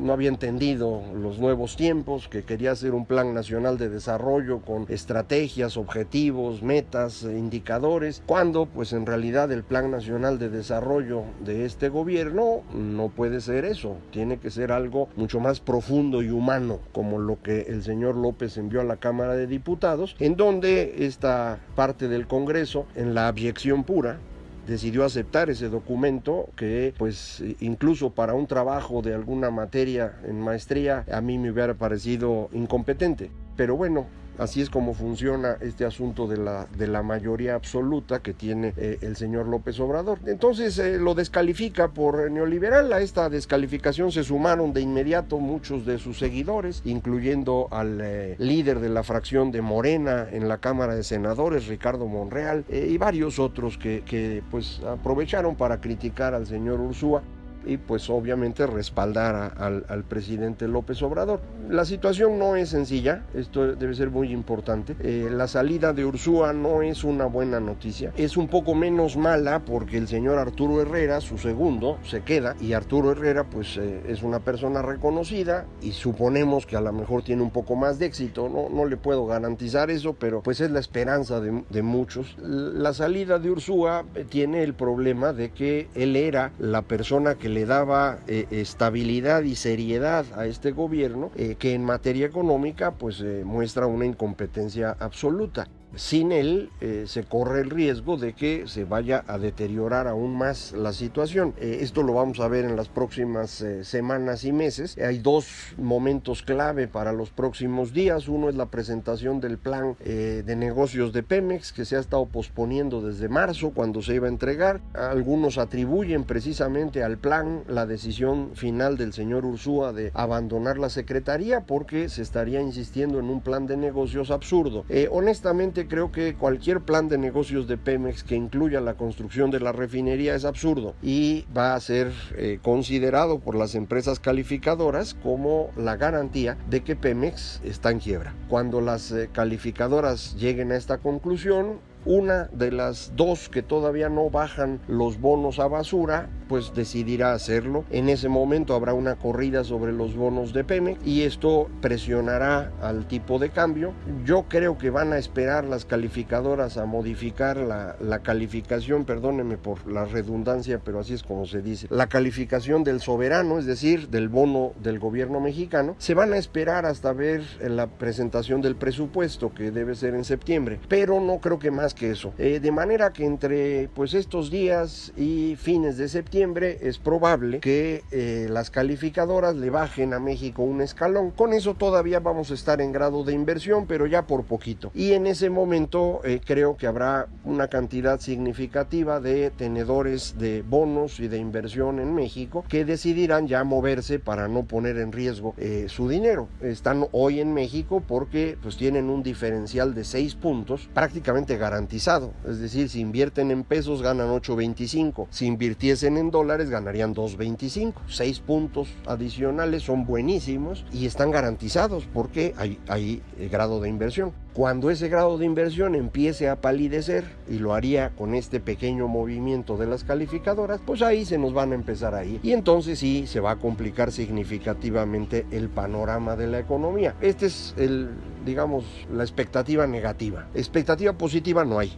no 0.00 0.12
había 0.12 0.28
entendido 0.28 1.02
los 1.14 1.38
nuevos 1.38 1.76
tiempos, 1.76 2.28
que 2.28 2.44
quería 2.44 2.72
hacer 2.72 2.94
un 2.94 3.06
plan 3.06 3.34
nacional 3.34 3.78
de 3.78 3.88
desarrollo 3.88 4.60
con 4.60 4.86
estrategias, 4.88 5.76
objetivos, 5.76 6.62
metas, 6.62 7.22
indicadores, 7.22 8.22
cuando 8.26 8.66
pues 8.66 8.92
en 8.92 9.06
realidad 9.06 9.50
el 9.52 9.62
plan 9.62 9.90
nacional 9.90 10.38
de 10.38 10.48
desarrollo 10.48 11.22
de 11.44 11.64
este 11.64 11.88
gobierno 11.88 12.62
no 12.74 13.08
puede 13.08 13.40
ser 13.40 13.64
eso, 13.64 13.96
tiene 14.10 14.38
que 14.38 14.50
ser 14.50 14.72
algo 14.72 15.08
mucho 15.16 15.40
más 15.40 15.60
profundo 15.60 16.22
y 16.22 16.30
humano, 16.30 16.80
como 16.92 17.18
lo 17.18 17.42
que 17.42 17.62
el 17.62 17.82
señor 17.82 18.16
López 18.16 18.56
envió 18.56 18.80
a 18.80 18.84
la 18.88 18.96
Cámara 18.96 19.34
de 19.34 19.46
Diputados, 19.46 20.16
en 20.18 20.36
donde 20.36 21.06
esta 21.06 21.58
parte 21.76 22.08
del 22.08 22.26
Congreso, 22.26 22.86
en 22.96 23.14
la 23.14 23.28
abyección 23.28 23.84
pura, 23.84 24.18
decidió 24.66 25.04
aceptar 25.04 25.48
ese 25.48 25.68
documento 25.68 26.50
que 26.54 26.92
pues 26.98 27.42
incluso 27.60 28.10
para 28.10 28.34
un 28.34 28.46
trabajo 28.46 29.00
de 29.00 29.14
alguna 29.14 29.50
materia 29.50 30.16
en 30.26 30.40
maestría 30.40 31.04
a 31.10 31.20
mí 31.22 31.38
me 31.38 31.50
hubiera 31.50 31.74
parecido 31.74 32.50
incompetente. 32.52 33.30
Pero 33.56 33.76
bueno, 33.76 34.06
Así 34.38 34.60
es 34.60 34.70
como 34.70 34.94
funciona 34.94 35.56
este 35.60 35.84
asunto 35.84 36.28
de 36.28 36.36
la, 36.36 36.66
de 36.76 36.86
la 36.86 37.02
mayoría 37.02 37.56
absoluta 37.56 38.20
que 38.20 38.34
tiene 38.34 38.72
eh, 38.76 38.98
el 39.00 39.16
señor 39.16 39.46
López 39.46 39.78
Obrador. 39.80 40.20
Entonces 40.26 40.78
eh, 40.78 40.98
lo 40.98 41.14
descalifica 41.14 41.88
por 41.88 42.30
neoliberal. 42.30 42.92
A 42.92 43.00
esta 43.00 43.28
descalificación 43.28 44.12
se 44.12 44.22
sumaron 44.22 44.72
de 44.72 44.80
inmediato 44.80 45.38
muchos 45.38 45.84
de 45.84 45.98
sus 45.98 46.18
seguidores, 46.18 46.82
incluyendo 46.84 47.66
al 47.72 48.00
eh, 48.00 48.36
líder 48.38 48.78
de 48.78 48.88
la 48.88 49.02
fracción 49.02 49.50
de 49.50 49.60
Morena 49.60 50.28
en 50.30 50.48
la 50.48 50.58
Cámara 50.58 50.94
de 50.94 51.02
Senadores, 51.02 51.66
Ricardo 51.66 52.06
Monreal, 52.06 52.64
y 52.70 52.96
varios 52.96 53.38
otros 53.38 53.76
que, 53.76 54.02
que 54.04 54.42
pues 54.50 54.80
aprovecharon 54.86 55.56
para 55.56 55.80
criticar 55.80 56.34
al 56.34 56.46
señor 56.46 56.80
Ursúa 56.80 57.22
y 57.68 57.76
pues 57.76 58.08
obviamente 58.08 58.66
respaldar 58.66 59.54
al, 59.58 60.04
presidente 60.04 60.66
López 60.66 61.02
Obrador. 61.02 61.40
La 61.68 61.84
situación 61.84 62.38
no 62.38 62.56
es 62.56 62.70
sencilla, 62.70 63.24
esto 63.34 63.74
debe 63.74 63.94
ser 63.94 64.10
muy 64.10 64.32
importante. 64.32 64.96
Eh, 65.00 65.28
la 65.30 65.46
salida 65.46 65.92
de 65.92 66.06
Ursúa 66.06 66.52
no 66.54 66.80
es 66.80 67.04
una 67.04 67.26
buena 67.26 67.60
noticia, 67.60 68.12
es 68.16 68.36
un 68.36 68.48
poco 68.48 68.74
menos 68.74 69.16
mala 69.16 69.64
porque 69.64 69.98
el 69.98 70.08
señor 70.08 70.38
Arturo 70.38 70.80
Herrera, 70.80 71.20
su 71.20 71.36
segundo, 71.36 71.98
se 72.04 72.22
queda 72.22 72.56
y 72.60 72.72
Arturo 72.72 73.12
Herrera 73.12 73.44
pues 73.44 73.76
eh, 73.76 74.02
es 74.08 74.22
una 74.22 74.40
persona 74.40 74.80
reconocida 74.80 75.66
y 75.82 75.92
suponemos 75.92 76.64
que 76.64 76.76
a 76.76 76.80
lo 76.80 76.92
mejor 76.92 77.22
tiene 77.22 77.42
un 77.42 77.50
poco 77.50 77.76
más 77.76 77.98
de 77.98 78.06
éxito, 78.06 78.48
no, 78.48 78.70
no 78.70 78.86
le 78.86 78.96
puedo 78.96 79.26
garantizar 79.26 79.90
eso, 79.90 80.14
pero 80.14 80.42
pues 80.42 80.62
es 80.62 80.70
la 80.70 80.80
esperanza 80.80 81.40
de, 81.40 81.64
de 81.68 81.82
muchos. 81.82 82.36
La 82.38 82.94
salida 82.94 83.38
de 83.38 83.50
Ursúa 83.50 84.06
eh, 84.14 84.24
tiene 84.26 84.62
el 84.62 84.72
problema 84.72 85.34
de 85.34 85.50
que 85.50 85.88
él 85.94 86.16
era 86.16 86.52
la 86.58 86.82
persona 86.82 87.34
que 87.34 87.50
le 87.50 87.57
daba 87.64 88.18
eh, 88.26 88.46
estabilidad 88.50 89.42
y 89.42 89.56
seriedad 89.56 90.26
a 90.34 90.46
este 90.46 90.72
gobierno 90.72 91.30
eh, 91.36 91.56
que 91.58 91.74
en 91.74 91.84
materia 91.84 92.26
económica 92.26 92.92
pues 92.92 93.20
eh, 93.20 93.42
muestra 93.44 93.86
una 93.86 94.06
incompetencia 94.06 94.96
absoluta. 94.98 95.68
Sin 95.98 96.30
él 96.30 96.70
eh, 96.80 97.04
se 97.08 97.24
corre 97.24 97.60
el 97.60 97.70
riesgo 97.70 98.16
de 98.16 98.32
que 98.32 98.68
se 98.68 98.84
vaya 98.84 99.24
a 99.26 99.36
deteriorar 99.36 100.06
aún 100.06 100.38
más 100.38 100.70
la 100.70 100.92
situación. 100.92 101.54
Eh, 101.58 101.78
esto 101.80 102.04
lo 102.04 102.14
vamos 102.14 102.38
a 102.38 102.46
ver 102.46 102.64
en 102.64 102.76
las 102.76 102.86
próximas 102.88 103.60
eh, 103.62 103.82
semanas 103.82 104.44
y 104.44 104.52
meses. 104.52 104.96
Hay 104.98 105.18
dos 105.18 105.74
momentos 105.76 106.44
clave 106.44 106.86
para 106.86 107.12
los 107.12 107.30
próximos 107.30 107.92
días. 107.92 108.28
Uno 108.28 108.48
es 108.48 108.54
la 108.54 108.66
presentación 108.66 109.40
del 109.40 109.58
plan 109.58 109.96
de 109.98 110.56
negocios 110.56 111.12
de 111.12 111.22
Pemex 111.22 111.72
que 111.72 111.84
se 111.84 111.96
ha 111.96 112.00
estado 112.00 112.26
posponiendo 112.26 113.00
desde 113.00 113.28
marzo 113.28 113.72
cuando 113.74 114.00
se 114.00 114.14
iba 114.14 114.26
a 114.26 114.30
entregar. 114.30 114.80
Algunos 114.94 115.58
atribuyen 115.58 116.24
precisamente 116.24 117.02
al 117.02 117.18
plan 117.18 117.64
la 117.66 117.86
decisión 117.86 118.50
final 118.54 118.96
del 118.96 119.12
señor 119.12 119.44
Ursúa 119.44 119.92
de 119.92 120.12
abandonar 120.14 120.78
la 120.78 120.90
secretaría 120.90 121.62
porque 121.62 122.08
se 122.08 122.22
estaría 122.22 122.60
insistiendo 122.60 123.18
en 123.18 123.30
un 123.30 123.40
plan 123.40 123.66
de 123.66 123.76
negocios 123.76 124.30
absurdo. 124.30 124.84
honestamente 125.10 125.87
creo 125.88 126.12
que 126.12 126.34
cualquier 126.34 126.80
plan 126.80 127.08
de 127.08 127.18
negocios 127.18 127.66
de 127.66 127.76
Pemex 127.76 128.22
que 128.22 128.36
incluya 128.36 128.80
la 128.80 128.94
construcción 128.94 129.50
de 129.50 129.60
la 129.60 129.72
refinería 129.72 130.34
es 130.34 130.44
absurdo 130.44 130.94
y 131.02 131.46
va 131.56 131.74
a 131.74 131.80
ser 131.80 132.12
eh, 132.36 132.58
considerado 132.62 133.40
por 133.40 133.54
las 133.54 133.74
empresas 133.74 134.20
calificadoras 134.20 135.14
como 135.14 135.70
la 135.76 135.96
garantía 135.96 136.56
de 136.68 136.82
que 136.82 136.96
Pemex 136.96 137.60
está 137.64 137.90
en 137.90 137.98
quiebra. 137.98 138.34
Cuando 138.48 138.80
las 138.80 139.10
eh, 139.10 139.28
calificadoras 139.32 140.36
lleguen 140.36 140.72
a 140.72 140.76
esta 140.76 140.98
conclusión, 140.98 141.80
una 142.08 142.48
de 142.54 142.72
las 142.72 143.12
dos 143.16 143.50
que 143.50 143.62
todavía 143.62 144.08
no 144.08 144.30
bajan 144.30 144.80
los 144.88 145.20
bonos 145.20 145.58
a 145.58 145.68
basura, 145.68 146.30
pues 146.48 146.72
decidirá 146.74 147.34
hacerlo. 147.34 147.84
En 147.90 148.08
ese 148.08 148.30
momento 148.30 148.74
habrá 148.74 148.94
una 148.94 149.16
corrida 149.16 149.62
sobre 149.62 149.92
los 149.92 150.16
bonos 150.16 150.54
de 150.54 150.64
Pemex 150.64 151.06
y 151.06 151.24
esto 151.24 151.68
presionará 151.82 152.72
al 152.80 153.06
tipo 153.06 153.38
de 153.38 153.50
cambio. 153.50 153.92
Yo 154.24 154.46
creo 154.48 154.78
que 154.78 154.88
van 154.88 155.12
a 155.12 155.18
esperar 155.18 155.64
las 155.64 155.84
calificadoras 155.84 156.78
a 156.78 156.86
modificar 156.86 157.58
la, 157.58 157.96
la 158.00 158.20
calificación, 158.20 159.04
perdónenme 159.04 159.58
por 159.58 159.86
la 159.86 160.06
redundancia, 160.06 160.80
pero 160.82 161.00
así 161.00 161.12
es 161.12 161.22
como 161.22 161.44
se 161.44 161.60
dice, 161.60 161.88
la 161.90 162.08
calificación 162.08 162.84
del 162.84 163.02
soberano, 163.02 163.58
es 163.58 163.66
decir, 163.66 164.08
del 164.08 164.30
bono 164.30 164.72
del 164.82 164.98
gobierno 164.98 165.40
mexicano. 165.40 165.94
Se 165.98 166.14
van 166.14 166.32
a 166.32 166.38
esperar 166.38 166.86
hasta 166.86 167.12
ver 167.12 167.42
la 167.60 167.86
presentación 167.86 168.62
del 168.62 168.76
presupuesto 168.76 169.52
que 169.52 169.70
debe 169.70 169.94
ser 169.94 170.14
en 170.14 170.24
septiembre, 170.24 170.80
pero 170.88 171.20
no 171.20 171.40
creo 171.40 171.58
que 171.58 171.70
más 171.70 171.97
que 171.98 172.12
eso. 172.12 172.32
Eh, 172.38 172.60
de 172.60 172.72
manera 172.72 173.12
que 173.12 173.26
entre 173.26 173.88
pues 173.94 174.14
estos 174.14 174.50
días 174.50 175.12
y 175.16 175.56
fines 175.56 175.98
de 175.98 176.08
septiembre 176.08 176.78
es 176.82 176.98
probable 176.98 177.60
que 177.60 178.04
eh, 178.10 178.46
las 178.48 178.70
calificadoras 178.70 179.56
le 179.56 179.70
bajen 179.70 180.14
a 180.14 180.20
México 180.20 180.62
un 180.62 180.80
escalón. 180.80 181.32
Con 181.32 181.52
eso 181.52 181.74
todavía 181.74 182.20
vamos 182.20 182.50
a 182.50 182.54
estar 182.54 182.80
en 182.80 182.92
grado 182.92 183.24
de 183.24 183.34
inversión, 183.34 183.86
pero 183.86 184.06
ya 184.06 184.26
por 184.26 184.44
poquito. 184.44 184.90
Y 184.94 185.12
en 185.12 185.26
ese 185.26 185.50
momento 185.50 186.20
eh, 186.24 186.40
creo 186.44 186.76
que 186.76 186.86
habrá 186.86 187.26
una 187.44 187.68
cantidad 187.68 188.20
significativa 188.20 189.20
de 189.20 189.50
tenedores 189.50 190.36
de 190.38 190.62
bonos 190.62 191.20
y 191.20 191.28
de 191.28 191.38
inversión 191.38 191.98
en 191.98 192.14
México 192.14 192.64
que 192.68 192.84
decidirán 192.84 193.48
ya 193.48 193.64
moverse 193.64 194.18
para 194.18 194.48
no 194.48 194.64
poner 194.64 194.98
en 194.98 195.12
riesgo 195.12 195.54
su 195.88 196.08
dinero. 196.08 196.48
Están 196.60 197.06
hoy 197.12 197.40
en 197.40 197.52
México 197.52 198.02
porque 198.06 198.56
pues 198.62 198.76
tienen 198.76 199.10
un 199.10 199.22
diferencial 199.22 199.94
de 199.94 200.04
6 200.04 200.36
puntos 200.36 200.88
prácticamente 200.94 201.56
garantizado 201.56 201.87
es 201.90 202.58
decir, 202.58 202.88
si 202.88 203.00
invierten 203.00 203.50
en 203.50 203.64
pesos 203.64 204.02
ganan 204.02 204.28
8.25. 204.28 205.26
Si 205.30 205.46
invirtiesen 205.46 206.16
en 206.16 206.30
dólares 206.30 206.70
ganarían 206.70 207.14
2.25. 207.14 207.94
Seis 208.08 208.40
puntos 208.40 208.88
adicionales 209.06 209.84
son 209.84 210.04
buenísimos 210.04 210.84
y 210.92 211.06
están 211.06 211.30
garantizados 211.30 212.04
porque 212.12 212.54
hay, 212.56 212.78
hay 212.88 213.22
eh, 213.38 213.48
grado 213.48 213.80
de 213.80 213.88
inversión. 213.88 214.32
Cuando 214.52 214.90
ese 214.90 215.08
grado 215.08 215.38
de 215.38 215.46
inversión 215.46 215.94
empiece 215.94 216.48
a 216.48 216.60
palidecer, 216.60 217.24
y 217.48 217.58
lo 217.58 217.74
haría 217.74 218.10
con 218.10 218.34
este 218.34 218.58
pequeño 218.60 219.06
movimiento 219.06 219.76
de 219.76 219.86
las 219.86 220.04
calificadoras, 220.04 220.80
pues 220.84 221.02
ahí 221.02 221.24
se 221.24 221.38
nos 221.38 221.52
van 221.52 221.72
a 221.72 221.76
empezar 221.76 222.14
a 222.14 222.24
ir. 222.24 222.40
Y 222.42 222.52
entonces 222.52 222.98
sí 222.98 223.26
se 223.26 223.40
va 223.40 223.52
a 223.52 223.56
complicar 223.56 224.10
significativamente 224.10 225.46
el 225.50 225.68
panorama 225.68 226.34
de 226.34 226.48
la 226.48 226.58
economía. 226.58 227.14
Este 227.20 227.46
es 227.46 227.74
el, 227.76 228.10
digamos, 228.44 228.84
la 229.12 229.22
expectativa 229.22 229.86
negativa. 229.86 230.48
Expectativa 230.54 231.12
positiva 231.12 231.64
no 231.64 231.78
hay 231.78 231.96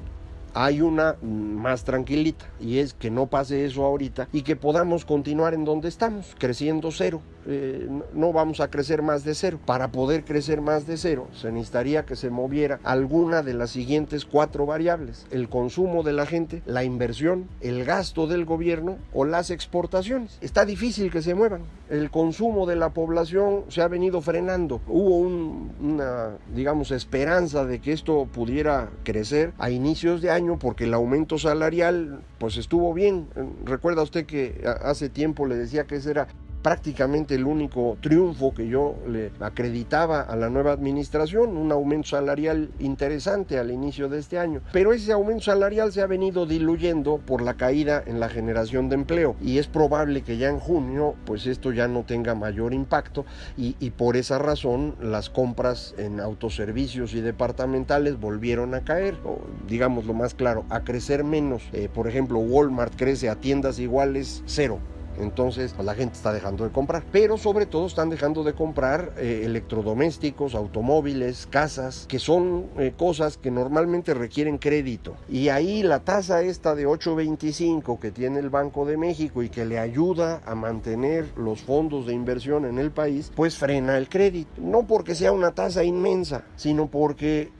hay 0.55 0.81
una 0.81 1.17
más 1.23 1.85
tranquilita 1.85 2.47
y 2.59 2.79
es 2.79 2.95
que 2.95 3.11
no 3.11 3.27
pase 3.27 3.65
eso 3.65 3.85
ahorita 3.85 4.29
y 4.33 4.43
que 4.43 4.57
podamos 4.57 5.05
continuar 5.05 5.55
en 5.55 5.65
donde 5.65 5.89
estamos, 5.89 6.35
creciendo 6.39 6.91
cero. 6.91 7.23
Eh, 7.47 7.89
no 8.15 8.33
vamos 8.33 8.61
a 8.61 8.69
crecer 8.69 9.03
más 9.03 9.25
de 9.25 9.35
cero. 9.35 9.59
Para 9.65 9.93
poder 9.93 10.25
crecer 10.25 10.61
más 10.61 10.87
de 10.87 10.97
cero 10.97 11.29
se 11.33 11.51
necesitaría 11.53 12.05
que 12.05 12.17
se 12.17 12.31
moviera 12.31 12.81
alguna 12.85 13.43
de 13.43 13.55
las 13.55 13.71
siguientes 13.71 14.25
cuatro 14.25 14.67
variables. 14.67 15.27
El 15.31 15.49
consumo 15.49 16.03
de 16.03 16.13
la 16.13 16.27
gente, 16.27 16.63
la 16.67 16.85
inversión, 16.85 17.49
el 17.61 17.85
gasto 17.85 18.27
del 18.27 18.45
gobierno 18.45 18.99
o 19.13 19.25
las 19.25 19.51
exportaciones. 19.51 20.39
Está 20.41 20.65
difícil 20.65 21.11
que 21.11 21.23
se 21.23 21.35
muevan. 21.35 21.63
El 21.89 22.11
consumo 22.11 22.67
de 22.67 22.77
la 22.77 22.91
población 22.91 23.65
se 23.69 23.83
ha 23.83 23.89
venido 23.89 24.21
frenando. 24.21 24.81
Hubo 24.87 25.19
una, 25.19 26.37
digamos, 26.55 26.91
esperanza 26.91 27.65
de 27.65 27.81
que 27.81 27.93
esto 27.93 28.27
pudiera 28.33 28.91
crecer 29.05 29.53
a 29.59 29.71
inicios 29.71 30.23
de 30.23 30.31
año 30.31 30.59
porque 30.59 30.85
el 30.85 30.95
aumento 30.95 31.39
salarial 31.39 32.23
pues 32.39 32.57
estuvo 32.57 32.95
bien. 32.95 33.29
Recuerda 33.65 34.03
usted 34.03 34.27
que 34.27 34.65
hace 34.83 35.09
tiempo 35.09 35.47
le 35.47 35.57
decía 35.57 35.85
que 35.85 35.97
ese 35.97 36.11
era 36.11 36.29
prácticamente 36.63 37.35
el 37.35 37.45
único 37.45 37.97
triunfo 38.01 38.55
que 38.55 38.69
yo 38.69 38.97
le 39.09 39.33
acreditaba 39.41 40.21
a 40.21 40.37
la 40.37 40.51
nueva 40.51 40.73
administración, 40.73 41.57
un 41.57 41.73
aumento 41.73 42.09
salarial 42.09 42.71
interesante 42.79 43.59
al 43.59 43.71
inicio 43.71 44.09
de 44.09 44.19
este 44.19 44.39
año. 44.39 44.61
Pero 44.73 44.93
ese 44.93 45.13
aumento 45.13 45.45
salarial 45.45 45.93
se 45.93 46.03
ha 46.03 46.07
venido 46.07 46.47
diluyendo 46.47 47.19
por 47.19 47.43
la 47.43 47.55
caída 47.55 48.03
en 48.07 48.21
la 48.21 48.29
generación 48.29 48.89
de 48.89 48.97
empleo 48.97 49.37
y 49.41 49.59
es 49.59 49.67
probable 49.67 50.23
que 50.23 50.37
ya 50.37 50.49
en 50.49 50.59
junio 50.59 51.15
pues 51.25 51.47
esto 51.47 51.73
ya 51.73 51.89
no 51.89 52.05
tenga 52.05 52.35
mayor 52.35 52.75
impacto 52.75 53.25
y, 53.57 53.73
por 53.91 54.17
esa 54.17 54.39
razón 54.39 54.95
las 55.01 55.31
compras 55.31 55.95
en 55.99 56.21
autoservicios 56.21 57.15
y 57.15 57.21
departamentales 57.21 58.19
volvieron 58.19 58.75
a 58.75 58.81
caer, 58.83 59.17
o, 59.25 59.41
digamos 59.67 60.07
lo 60.07 60.15
más 60.15 60.35
claro, 60.35 60.65
a 60.71 60.81
crecer 60.81 61.25
menos. 61.25 61.63
Eh, 61.73 61.89
por 61.93 62.09
ejemplo, 62.09 62.39
Walmart 62.39 62.95
crece 62.97 63.29
a 63.29 63.37
tiendas 63.37 63.79
iguales 63.79 64.43
cero 64.47 64.79
entonces, 65.21 65.73
pues, 65.75 65.87
la 65.87 65.95
gente 65.95 66.15
está 66.15 66.33
dejando 66.33 66.65
de 66.65 66.71
comprar. 66.71 67.05
Pero 67.13 67.39
sobre 67.39 67.67
todo 67.67 67.87
están 67.87 68.11
dejando 68.11 68.45
de 68.45 68.55
comprar 68.55 69.15
eh, 69.17 69.43
electrodomésticos, 69.45 70.55
automóviles, 70.55 71.47
casas, 71.47 72.07
que 72.09 72.19
son 72.19 72.67
eh, 72.79 72.93
cosas 72.97 73.37
que 73.37 73.51
normalmente 73.51 74.15
requieren 74.15 74.59
crédito. 74.59 75.17
Y 75.29 75.49
ahí 75.49 75.83
la 75.83 76.01
tasa 76.01 76.43
esta 76.43 76.75
de 76.75 76.87
8.25 76.87 77.99
que 77.99 78.11
tiene 78.11 78.41
el 78.41 78.51
Banco 78.51 78.87
de 78.87 78.97
México 78.97 79.43
y 79.43 79.49
que 79.49 79.65
le 79.65 79.79
ayuda 79.79 80.41
a 80.47 80.55
mantener 80.55 81.27
los 81.37 81.63
fondos 81.63 82.07
de 82.07 82.15
inversión 82.15 82.65
en 82.65 82.79
el 82.79 82.91
país, 82.91 83.33
pues 83.35 83.57
frena 83.57 83.97
el 83.97 84.09
crédito. 84.09 84.51
No 84.59 84.87
porque 84.87 85.15
sea 85.15 85.33
una 85.33 85.53
tasa 85.53 85.85
inmensa, 85.85 86.45
sino 86.57 86.91
porque 86.91 87.51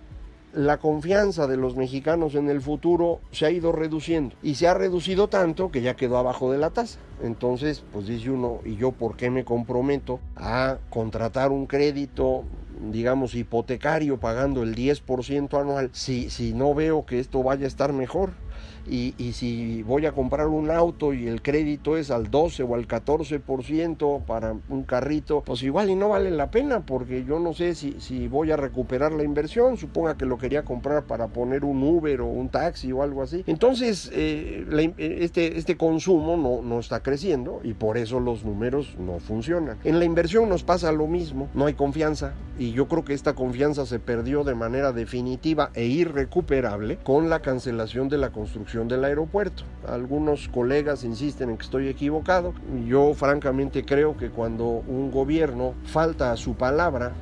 la 0.53 0.79
confianza 0.79 1.47
de 1.47 1.57
los 1.57 1.77
mexicanos 1.77 2.35
en 2.35 2.49
el 2.49 2.61
futuro 2.61 3.21
se 3.31 3.47
ha 3.47 3.51
ido 3.51 3.73
reduciendo 3.73 4.35
y 4.43 4.57
se 4.57 4.67
ha 4.67 4.75
reducido 4.75 5.29
tanto 5.29 5.71
que 5.71 5.83
ya 5.83 5.95
quedó 5.95 6.19
abajo 6.19 6.51
de 6.51 6.59
la 6.59 6.71
tasa. 6.71 6.99
Entonces, 7.23 7.85
pues 7.93 8.07
dice 8.07 8.31
uno, 8.31 8.61
¿y 8.65 8.77
yo 8.77 8.93
por 8.93 9.17
qué 9.17 9.31
me 9.31 9.45
comprometo 9.45 10.21
a 10.37 10.79
contratar 10.89 11.51
un 11.51 11.67
crédito, 11.67 12.45
digamos, 12.91 13.35
hipotecario 13.35 14.19
pagando 14.19 14.63
el 14.63 14.75
10% 14.75 15.61
anual 15.61 15.91
si, 15.93 16.31
si 16.31 16.53
no 16.53 16.75
veo 16.75 17.07
que 17.07 17.21
esto 17.21 17.43
vaya 17.43 17.67
a 17.67 17.69
estar 17.69 17.93
mejor? 17.93 18.31
Y, 18.89 19.15
y, 19.19 19.33
si 19.33 19.83
voy 19.83 20.07
a 20.07 20.13
comprar 20.13 20.49
un 20.49 20.71
auto 20.71 21.13
y 21.13 21.29
el 21.29 21.43
crédito 21.43 21.97
es 21.97 22.11
al 22.11 22.31
12 22.31 22.63
o 22.63 22.75
al 22.75 22.89
14% 22.89 24.25
para 24.25 24.57
un 24.69 24.83
carrito, 24.85 25.43
pues 25.45 25.63
igual 25.63 25.91
y 25.91 25.95
no 25.95 26.09
vale 26.09 26.31
la 26.31 26.51
pena 26.51 26.81
porque 26.87 27.25
yo 27.25 27.39
no 27.39 27.53
sé 27.53 27.75
si, 27.75 28.01
si 28.01 28.27
voy 28.27 28.51
a 28.51 28.57
recuperar 28.57 29.13
la 29.13 29.23
inversión, 29.23 29.77
suponga 29.77 30.17
que 30.17 30.27
lo 30.27 30.39
quería 30.39 30.65
comprar 30.65 31.05
para 31.05 31.29
poner 31.29 31.65
un 31.65 31.83
Uber 31.83 32.23
o 32.23 32.27
un 32.27 32.49
taxi 32.49 32.91
o 32.91 33.03
algo 33.03 33.23
así. 33.23 33.45
Entonces, 33.47 34.11
eh, 34.13 34.65
la, 34.69 34.83
este, 34.97 35.59
este 35.59 35.77
consumo 35.77 36.37
no, 36.37 36.63
no 36.63 36.81
está 36.81 37.03
creciendo 37.03 37.61
y 37.63 37.75
por 37.75 37.99
eso 37.99 38.19
los 38.19 38.45
números 38.45 38.97
no 38.99 39.19
funcionan. 39.21 39.79
En 39.85 39.99
la 39.99 40.05
inversión 40.05 40.49
nos 40.49 40.65
pasa 40.65 40.91
lo 40.91 41.07
mismo, 41.07 41.49
no 41.55 41.67
hay 41.67 41.75
confianza 41.75 42.35
y 42.59 42.73
yo 42.73 42.89
creo 42.89 43.05
que 43.05 43.15
esta 43.15 43.35
confianza 43.35 43.87
se 43.87 43.99
perdió 43.99 44.45
de 44.45 44.55
manera 44.55 44.93
definitiva 44.93 45.71
e 45.75 45.85
irrecuperable 45.87 46.99
con 46.99 47.31
la 47.31 47.41
cancelación 47.41 48.09
de 48.09 48.19
la 48.19 48.31
construcción 48.31 48.50
del 48.89 49.05
aeropuerto. 49.05 49.65
Algunos 49.87 50.49
colegas 50.49 51.05
insisten 51.05 51.51
en 51.51 51.57
que 51.57 51.65
estoy 51.65 51.89
equivocado. 51.89 52.53
Yo 52.87 53.15
francamente 53.15 53.85
creo 53.85 54.17
que 54.17 54.31
cuando 54.31 54.65
un 54.65 55.11
gobierno 55.11 55.75
falta 55.85 56.33
a 56.33 56.37
su 56.37 56.55
palabra 56.55 57.13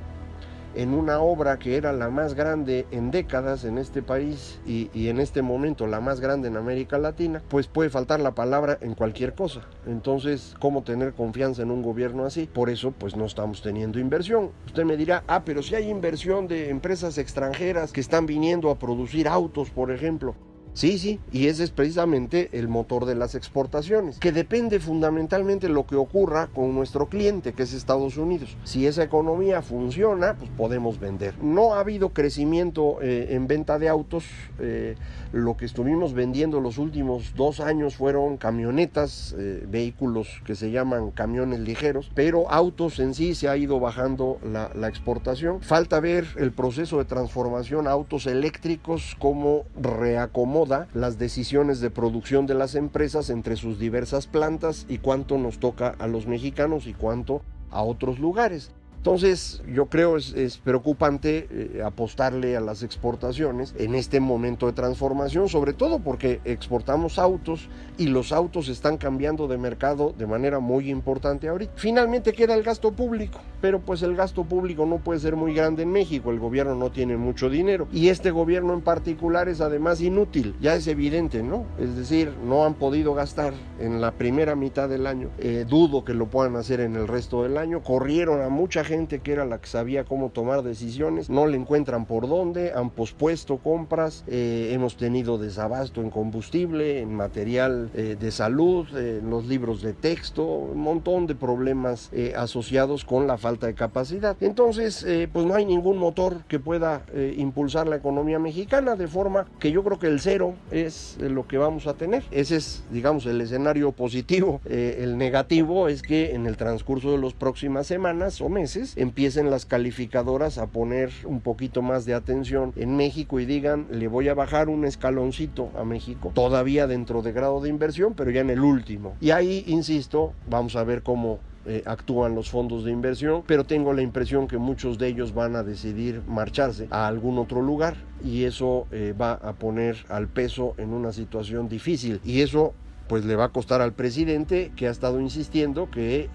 en 0.75 0.94
una 0.94 1.20
obra 1.20 1.58
que 1.58 1.76
era 1.76 1.92
la 1.92 2.08
más 2.08 2.35
grande 2.35 2.87
en 2.90 3.11
décadas 3.11 3.64
en 3.64 3.78
este 3.78 4.02
país 4.02 4.61
y, 4.66 4.90
y, 4.94 5.08
en 5.08 5.18
este 5.18 5.42
momento 5.42 5.87
la 5.87 6.00
más 6.00 6.20
grande 6.20 6.49
en 6.49 6.56
América 6.56 6.99
Latina, 6.99 7.42
pues 7.49 7.66
puede 7.66 7.90
faltar 7.90 8.20
la 8.20 8.35
palabra 8.35 8.78
en 8.80 8.94
cualquier 8.94 9.35
cosa. 9.35 9.62
Entonces, 9.87 10.54
¿cómo 10.61 10.82
tener 10.82 11.14
confianza 11.14 11.62
en 11.62 11.70
un 11.70 11.82
gobierno 11.82 12.25
así? 12.25 12.47
Por 12.47 12.70
eso, 12.70 12.92
pues 12.92 13.16
no 13.16 13.25
estamos 13.25 13.62
teniendo 13.62 13.99
inversión. 13.99 14.50
Usted 14.66 14.85
me 14.85 14.97
dirá, 14.97 15.25
ah, 15.26 15.42
pero 15.44 15.62
si 15.62 15.75
hay 15.75 15.88
inversión 15.88 16.47
de 16.47 16.70
empresas 16.70 17.18
extranjeras 17.18 17.92
que 17.92 18.00
están 18.00 18.26
viniendo 18.26 18.70
a 18.70 18.78
producir 18.78 19.26
autos, 19.26 19.70
por 19.70 19.90
ejemplo. 19.90 20.37
Sí, 20.78 20.97
sí, 20.97 21.18
y 21.32 21.49
ese 21.49 21.64
es 21.64 21.73
precisamente 21.73 22.50
el 22.52 22.68
motor 22.68 23.04
de 23.04 23.16
las 23.16 23.35
exportaciones, 23.35 24.20
que 24.20 24.30
depende 24.30 24.78
fundamentalmente 24.78 25.68
lo 25.68 25.88
que 25.88 25.97
ocurra 25.97 26.47
con 26.54 26.73
nuestro 26.73 27.08
cliente, 27.08 27.52
que 27.52 27.64
es 27.64 27.73
Estados 27.73 28.16
Unidos. 28.16 28.56
Si 28.62 28.87
esa 28.87 29.02
economía 29.02 29.61
funciona, 29.61 30.37
pues 30.38 30.49
podemos 30.56 31.00
vender. 31.00 31.35
No 31.42 31.75
ha 31.75 31.80
habido 31.80 32.11
crecimiento 32.11 33.02
eh, 33.02 33.30
en 33.30 33.49
venta 33.49 33.80
de 33.80 33.88
autos. 33.88 34.26
Eh, 34.61 34.94
lo 35.32 35.56
que 35.56 35.64
estuvimos 35.64 36.14
vendiendo 36.14 36.61
los 36.61 36.78
últimos 36.78 37.35
dos 37.35 37.58
años 37.58 37.97
fueron 37.97 38.37
camionetas, 38.37 39.35
eh, 39.37 39.66
vehículos 39.68 40.28
que 40.47 40.54
se 40.54 40.70
llaman 40.70 41.11
camiones 41.11 41.58
ligeros, 41.58 42.08
pero 42.14 42.49
autos 42.52 43.00
en 43.00 43.14
sí 43.14 43.35
se 43.35 43.49
ha 43.49 43.56
ido 43.56 43.80
bajando 43.80 44.38
la, 44.44 44.70
la 44.76 44.87
exportación. 44.87 45.61
Falta 45.61 45.99
ver 45.99 46.25
el 46.37 46.52
proceso 46.52 46.99
de 46.99 47.04
transformación 47.04 47.88
a 47.88 47.90
autos 47.90 48.26
eléctricos, 48.26 49.16
cómo 49.18 49.64
reacomoda 49.75 50.67
las 50.94 51.18
decisiones 51.18 51.80
de 51.80 51.90
producción 51.90 52.46
de 52.46 52.54
las 52.54 52.74
empresas 52.74 53.31
entre 53.31 53.57
sus 53.57 53.78
diversas 53.78 54.26
plantas 54.26 54.87
y 54.88 54.98
cuánto 54.98 55.38
nos 55.38 55.59
toca 55.59 55.94
a 55.98 56.07
los 56.07 56.26
mexicanos 56.26 56.87
y 56.87 56.94
cuánto 56.94 57.42
a 57.70 57.83
otros 57.83 58.18
lugares. 58.18 58.72
Entonces, 58.98 59.62
yo 59.72 59.87
creo 59.87 60.16
es, 60.16 60.34
es 60.34 60.58
preocupante 60.58 61.46
eh, 61.50 61.82
apostarle 61.84 62.56
a 62.56 62.61
las 62.61 62.82
exportaciones 62.82 63.72
en 63.78 63.94
este 63.94 64.18
momento 64.18 64.66
de 64.66 64.72
transformación, 64.72 65.48
sobre 65.48 65.72
todo 65.72 66.00
porque 66.00 66.40
exportamos 66.44 67.18
autos 67.18 67.68
y 67.96 68.08
los 68.08 68.32
autos 68.32 68.68
están 68.68 68.96
cambiando 68.96 69.46
de 69.46 69.56
mercado 69.56 70.12
de 70.18 70.26
manera 70.26 70.58
muy 70.58 70.90
importante 70.90 71.48
ahorita. 71.48 71.72
Finalmente 71.76 72.32
queda 72.32 72.54
el 72.54 72.64
gasto 72.64 72.90
público, 72.90 73.38
pero 73.61 73.80
pues 73.80 74.02
el 74.02 74.16
gasto 74.16 74.44
público 74.44 74.84
no 74.84 74.98
puede 74.98 75.20
ser 75.20 75.37
muy 75.37 75.54
grande 75.54 75.84
en 75.84 75.92
México, 75.92 76.32
el 76.32 76.40
gobierno 76.40 76.74
no 76.74 76.90
tiene 76.90 77.16
mucho 77.16 77.48
dinero 77.48 77.87
y 77.92 78.08
este 78.08 78.32
gobierno 78.32 78.74
en 78.74 78.80
particular 78.80 79.48
es 79.48 79.61
además 79.61 80.00
inútil, 80.00 80.56
ya 80.61 80.74
es 80.74 80.88
evidente, 80.88 81.44
¿no? 81.44 81.66
Es 81.78 81.96
decir, 81.96 82.32
no 82.44 82.64
han 82.64 82.74
podido 82.74 83.14
gastar 83.14 83.54
en 83.78 84.00
la 84.00 84.11
primera 84.11 84.56
mitad 84.56 84.88
del 84.88 85.06
año, 85.06 85.30
eh, 85.38 85.64
dudo 85.68 86.04
que 86.04 86.14
lo 86.14 86.26
puedan 86.26 86.56
hacer 86.56 86.80
en 86.80 86.96
el 86.96 87.06
resto 87.06 87.44
del 87.44 87.58
año, 87.58 87.80
corrieron 87.80 88.42
a 88.42 88.48
mucha 88.48 88.84
gente 88.88 89.20
que 89.20 89.33
era 89.33 89.44
la 89.44 89.61
que 89.61 89.68
sabía 89.68 90.05
cómo 90.05 90.31
tomar 90.31 90.62
decisiones, 90.62 91.31
no 91.31 91.46
le 91.46 91.57
encuentran 91.57 92.07
por 92.07 92.29
dónde, 92.29 92.72
han 92.72 92.90
pospuesto 92.90 93.59
compras, 93.59 94.24
eh, 94.27 94.70
hemos 94.72 94.96
tenido 94.96 95.38
desabasto 95.38 96.01
en 96.01 96.11
combustible, 96.11 97.01
en 97.01 97.14
material 97.14 97.90
eh, 97.94 98.16
de 98.18 98.31
salud, 98.33 98.87
eh, 98.96 99.18
en 99.22 99.31
los 99.31 99.46
libros 99.46 99.83
de 99.83 99.92
texto, 99.92 100.44
un 100.44 100.81
montón 100.81 101.27
de 101.27 101.35
problemas 101.35 102.09
eh, 102.12 102.33
asociados 102.37 103.05
con 103.05 103.27
la 103.27 103.37
falta 103.37 103.66
de 103.66 103.74
capacidad. 103.74 104.37
Entonces, 104.40 105.05
eh, 105.05 105.29
pues 105.31 105.44
no 105.44 105.55
hay 105.55 105.66
ningún 105.66 105.98
motor 105.98 106.44
que 106.48 106.59
pueda 106.59 107.03
impulsar 107.37 107.88
la 107.88 107.96
economía 107.96 108.38
mexicana, 108.38 108.96
de 108.96 109.09
forma 109.09 109.46
que 109.59 109.70
yo 109.70 109.83
creo 109.85 109.98
que 109.98 110.07
el 110.07 110.20
cero 110.20 110.55
es 110.70 111.18
lo 111.20 111.46
que 111.46 111.59
vamos 111.59 111.87
a 111.87 111.94
tener. 111.94 112.22
Ese 112.31 112.57
es, 112.57 112.85
digamos, 112.90 113.27
el 113.27 113.40
escenario 113.40 113.92
positivo. 113.92 114.61
el 114.64 115.18
negativo 115.18 115.88
es 115.88 116.03
que 116.03 116.35
en 116.35 116.46
el 116.46 116.57
transcurso 116.57 117.12
de 117.12 117.18
las 117.18 117.35
próximas 117.35 117.87
semanas 117.87 118.40
o 118.40 118.48
meses, 118.48 118.78
empiecen 118.97 119.51
las 119.51 119.67
calificadoras 119.67 120.59
a 120.59 120.67
poner 120.67 121.11
un 121.25 121.41
poquito 121.41 121.83
más 121.83 122.05
de 122.05 122.14
atención 122.14 122.73
en 122.77 122.97
México 122.97 123.41
y 123.41 123.47
digan, 123.47 123.87
le 123.91 124.09
voy 124.09 124.29
a 124.29 124.35
bajar 124.35 124.69
un 124.69 124.85
escaloncito 124.85 125.71
a 125.77 125.85
México, 125.85 126.33
todavía 126.35 126.87
dentro 126.87 127.23
de 127.23 127.33
grado 127.33 127.61
de 127.61 127.69
inversión, 127.69 128.14
pero 128.14 128.31
ya 128.31 128.41
en 128.41 128.51
el 128.51 128.61
último. 128.61 129.14
Y 129.21 129.31
ahí, 129.31 129.64
insisto, 129.67 130.33
vamos 130.49 130.77
a 130.77 130.85
ver 130.85 131.03
cómo 131.03 131.41
eh, 131.67 131.83
actúan 131.85 132.35
los 132.35 132.49
fondos 132.49 132.85
de 132.85 132.93
inversión, 132.93 133.43
pero 133.47 133.64
tengo 133.64 133.93
la 133.93 134.01
impresión 134.01 134.49
que 134.49 134.57
muchos 134.57 134.97
de 134.97 135.09
ellos 135.09 135.35
van 135.35 135.55
a 135.55 135.62
decidir 135.62 136.23
marcharse 136.27 136.87
a 136.91 137.07
algún 137.07 137.38
otro 137.38 137.61
lugar 137.61 137.97
y 138.25 138.45
eso 138.45 138.87
eh, 138.91 139.12
va 139.21 139.33
a 139.33 139.53
poner 139.53 139.99
al 140.09 140.29
peso 140.29 140.75
en 140.79 140.95
una 140.95 141.12
situación 141.12 141.69
difícil 141.69 142.21
y 142.25 142.41
eso 142.41 142.73
pues 143.07 143.25
le 143.25 143.37
va 143.37 143.45
a 143.45 143.49
costar 143.51 143.83
al 143.83 143.93
presidente 143.93 144.73
que 144.77 144.87
ha 144.87 144.91
estado 144.91 145.21
insistiendo 145.21 145.91
que 145.91 146.31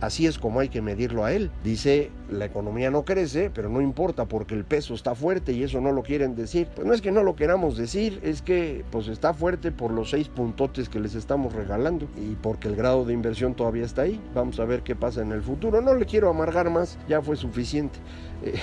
Así 0.00 0.26
es 0.26 0.38
como 0.38 0.60
hay 0.60 0.68
que 0.68 0.80
medirlo 0.80 1.24
a 1.24 1.32
él. 1.32 1.50
Dice, 1.64 2.10
la 2.30 2.44
economía 2.44 2.90
no 2.90 3.04
crece, 3.04 3.50
pero 3.52 3.68
no 3.68 3.80
importa 3.80 4.26
porque 4.26 4.54
el 4.54 4.64
peso 4.64 4.94
está 4.94 5.14
fuerte 5.14 5.52
y 5.52 5.64
eso 5.64 5.80
no 5.80 5.90
lo 5.92 6.02
quieren 6.02 6.36
decir. 6.36 6.68
Pues 6.74 6.86
no 6.86 6.94
es 6.94 7.00
que 7.00 7.10
no 7.10 7.22
lo 7.22 7.34
queramos 7.34 7.76
decir, 7.76 8.20
es 8.22 8.40
que 8.40 8.84
pues 8.90 9.08
está 9.08 9.34
fuerte 9.34 9.72
por 9.72 9.90
los 9.90 10.10
seis 10.10 10.28
puntotes 10.28 10.88
que 10.88 11.00
les 11.00 11.14
estamos 11.14 11.52
regalando 11.52 12.06
y 12.16 12.36
porque 12.36 12.68
el 12.68 12.76
grado 12.76 13.04
de 13.04 13.12
inversión 13.12 13.54
todavía 13.54 13.84
está 13.84 14.02
ahí. 14.02 14.20
Vamos 14.34 14.60
a 14.60 14.64
ver 14.64 14.82
qué 14.82 14.94
pasa 14.94 15.22
en 15.22 15.32
el 15.32 15.42
futuro. 15.42 15.80
No 15.80 15.94
le 15.94 16.06
quiero 16.06 16.30
amargar 16.30 16.70
más, 16.70 16.98
ya 17.08 17.20
fue 17.20 17.36
suficiente. 17.36 17.98
Eh, 18.44 18.54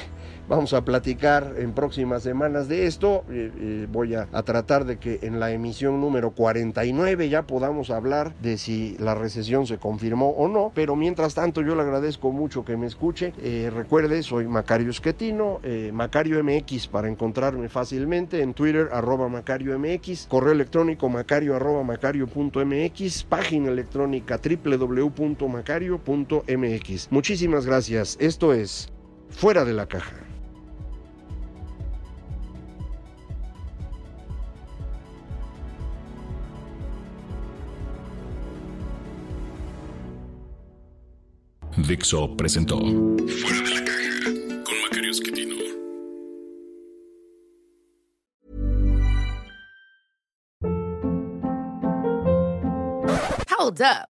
Vamos 0.48 0.74
a 0.74 0.86
platicar 0.86 1.56
en 1.58 1.74
próximas 1.74 2.22
semanas 2.22 2.68
de 2.68 2.86
esto. 2.86 3.24
Eh, 3.32 3.52
eh, 3.58 3.88
voy 3.92 4.14
a, 4.14 4.28
tratar 4.44 4.86
de 4.86 4.98
que 4.98 5.18
en 5.24 5.40
la 5.40 5.50
emisión 5.52 6.00
número 6.00 6.30
49 6.32 7.30
ya 7.30 7.48
podamos 7.48 7.90
hablar 7.90 8.36
de 8.44 8.60
si 8.60 8.96
la 9.00 9.16
recesión 9.16 9.66
se 9.66 9.80
confirmó 9.80 10.30
o 10.30 10.48
no. 10.48 10.72
Pero 10.76 10.96
mientras 10.96 11.34
tanto 11.34 11.64
yo 11.64 11.74
le 11.76 11.82
agradezco 11.82 12.32
mucho 12.32 12.64
que 12.64 12.78
me 12.78 12.86
escuche. 12.86 13.34
Eh, 13.42 13.72
recuerde, 13.74 14.22
soy 14.22 14.48
Macario 14.48 14.92
Esquetino, 14.92 15.62
Macario 15.94 16.44
MX 16.44 16.88
para 16.88 17.10
encontrarme 17.10 17.68
fácilmente 17.68 18.42
en 18.42 18.54
Twitter 18.54 18.90
arroba 18.92 19.28
Macario 19.30 19.80
MX, 19.80 20.28
correo 20.28 20.54
electrónico 20.54 21.10
macario 21.10 21.56
arroba 21.56 21.82
macario.mx, 21.84 23.24
página 23.24 23.72
electrónica 23.72 24.40
www.macario.mx. 24.40 27.12
Muchísimas 27.12 27.66
gracias. 27.66 28.16
Esto 28.20 28.54
es 28.54 28.92
Fuera 29.30 29.66
de 29.66 29.74
la 29.74 29.88
Caja. 29.88 30.35
Dixo 41.78 42.36
presentó 42.38 42.80
Fuera 42.80 43.62
de 43.62 43.74
la 43.76 43.84
caja 43.84 44.64
con 44.64 44.82
Macario 44.82 45.12
Esquetino. 45.12 45.56
Hold 53.58 53.82
up. 53.82 54.15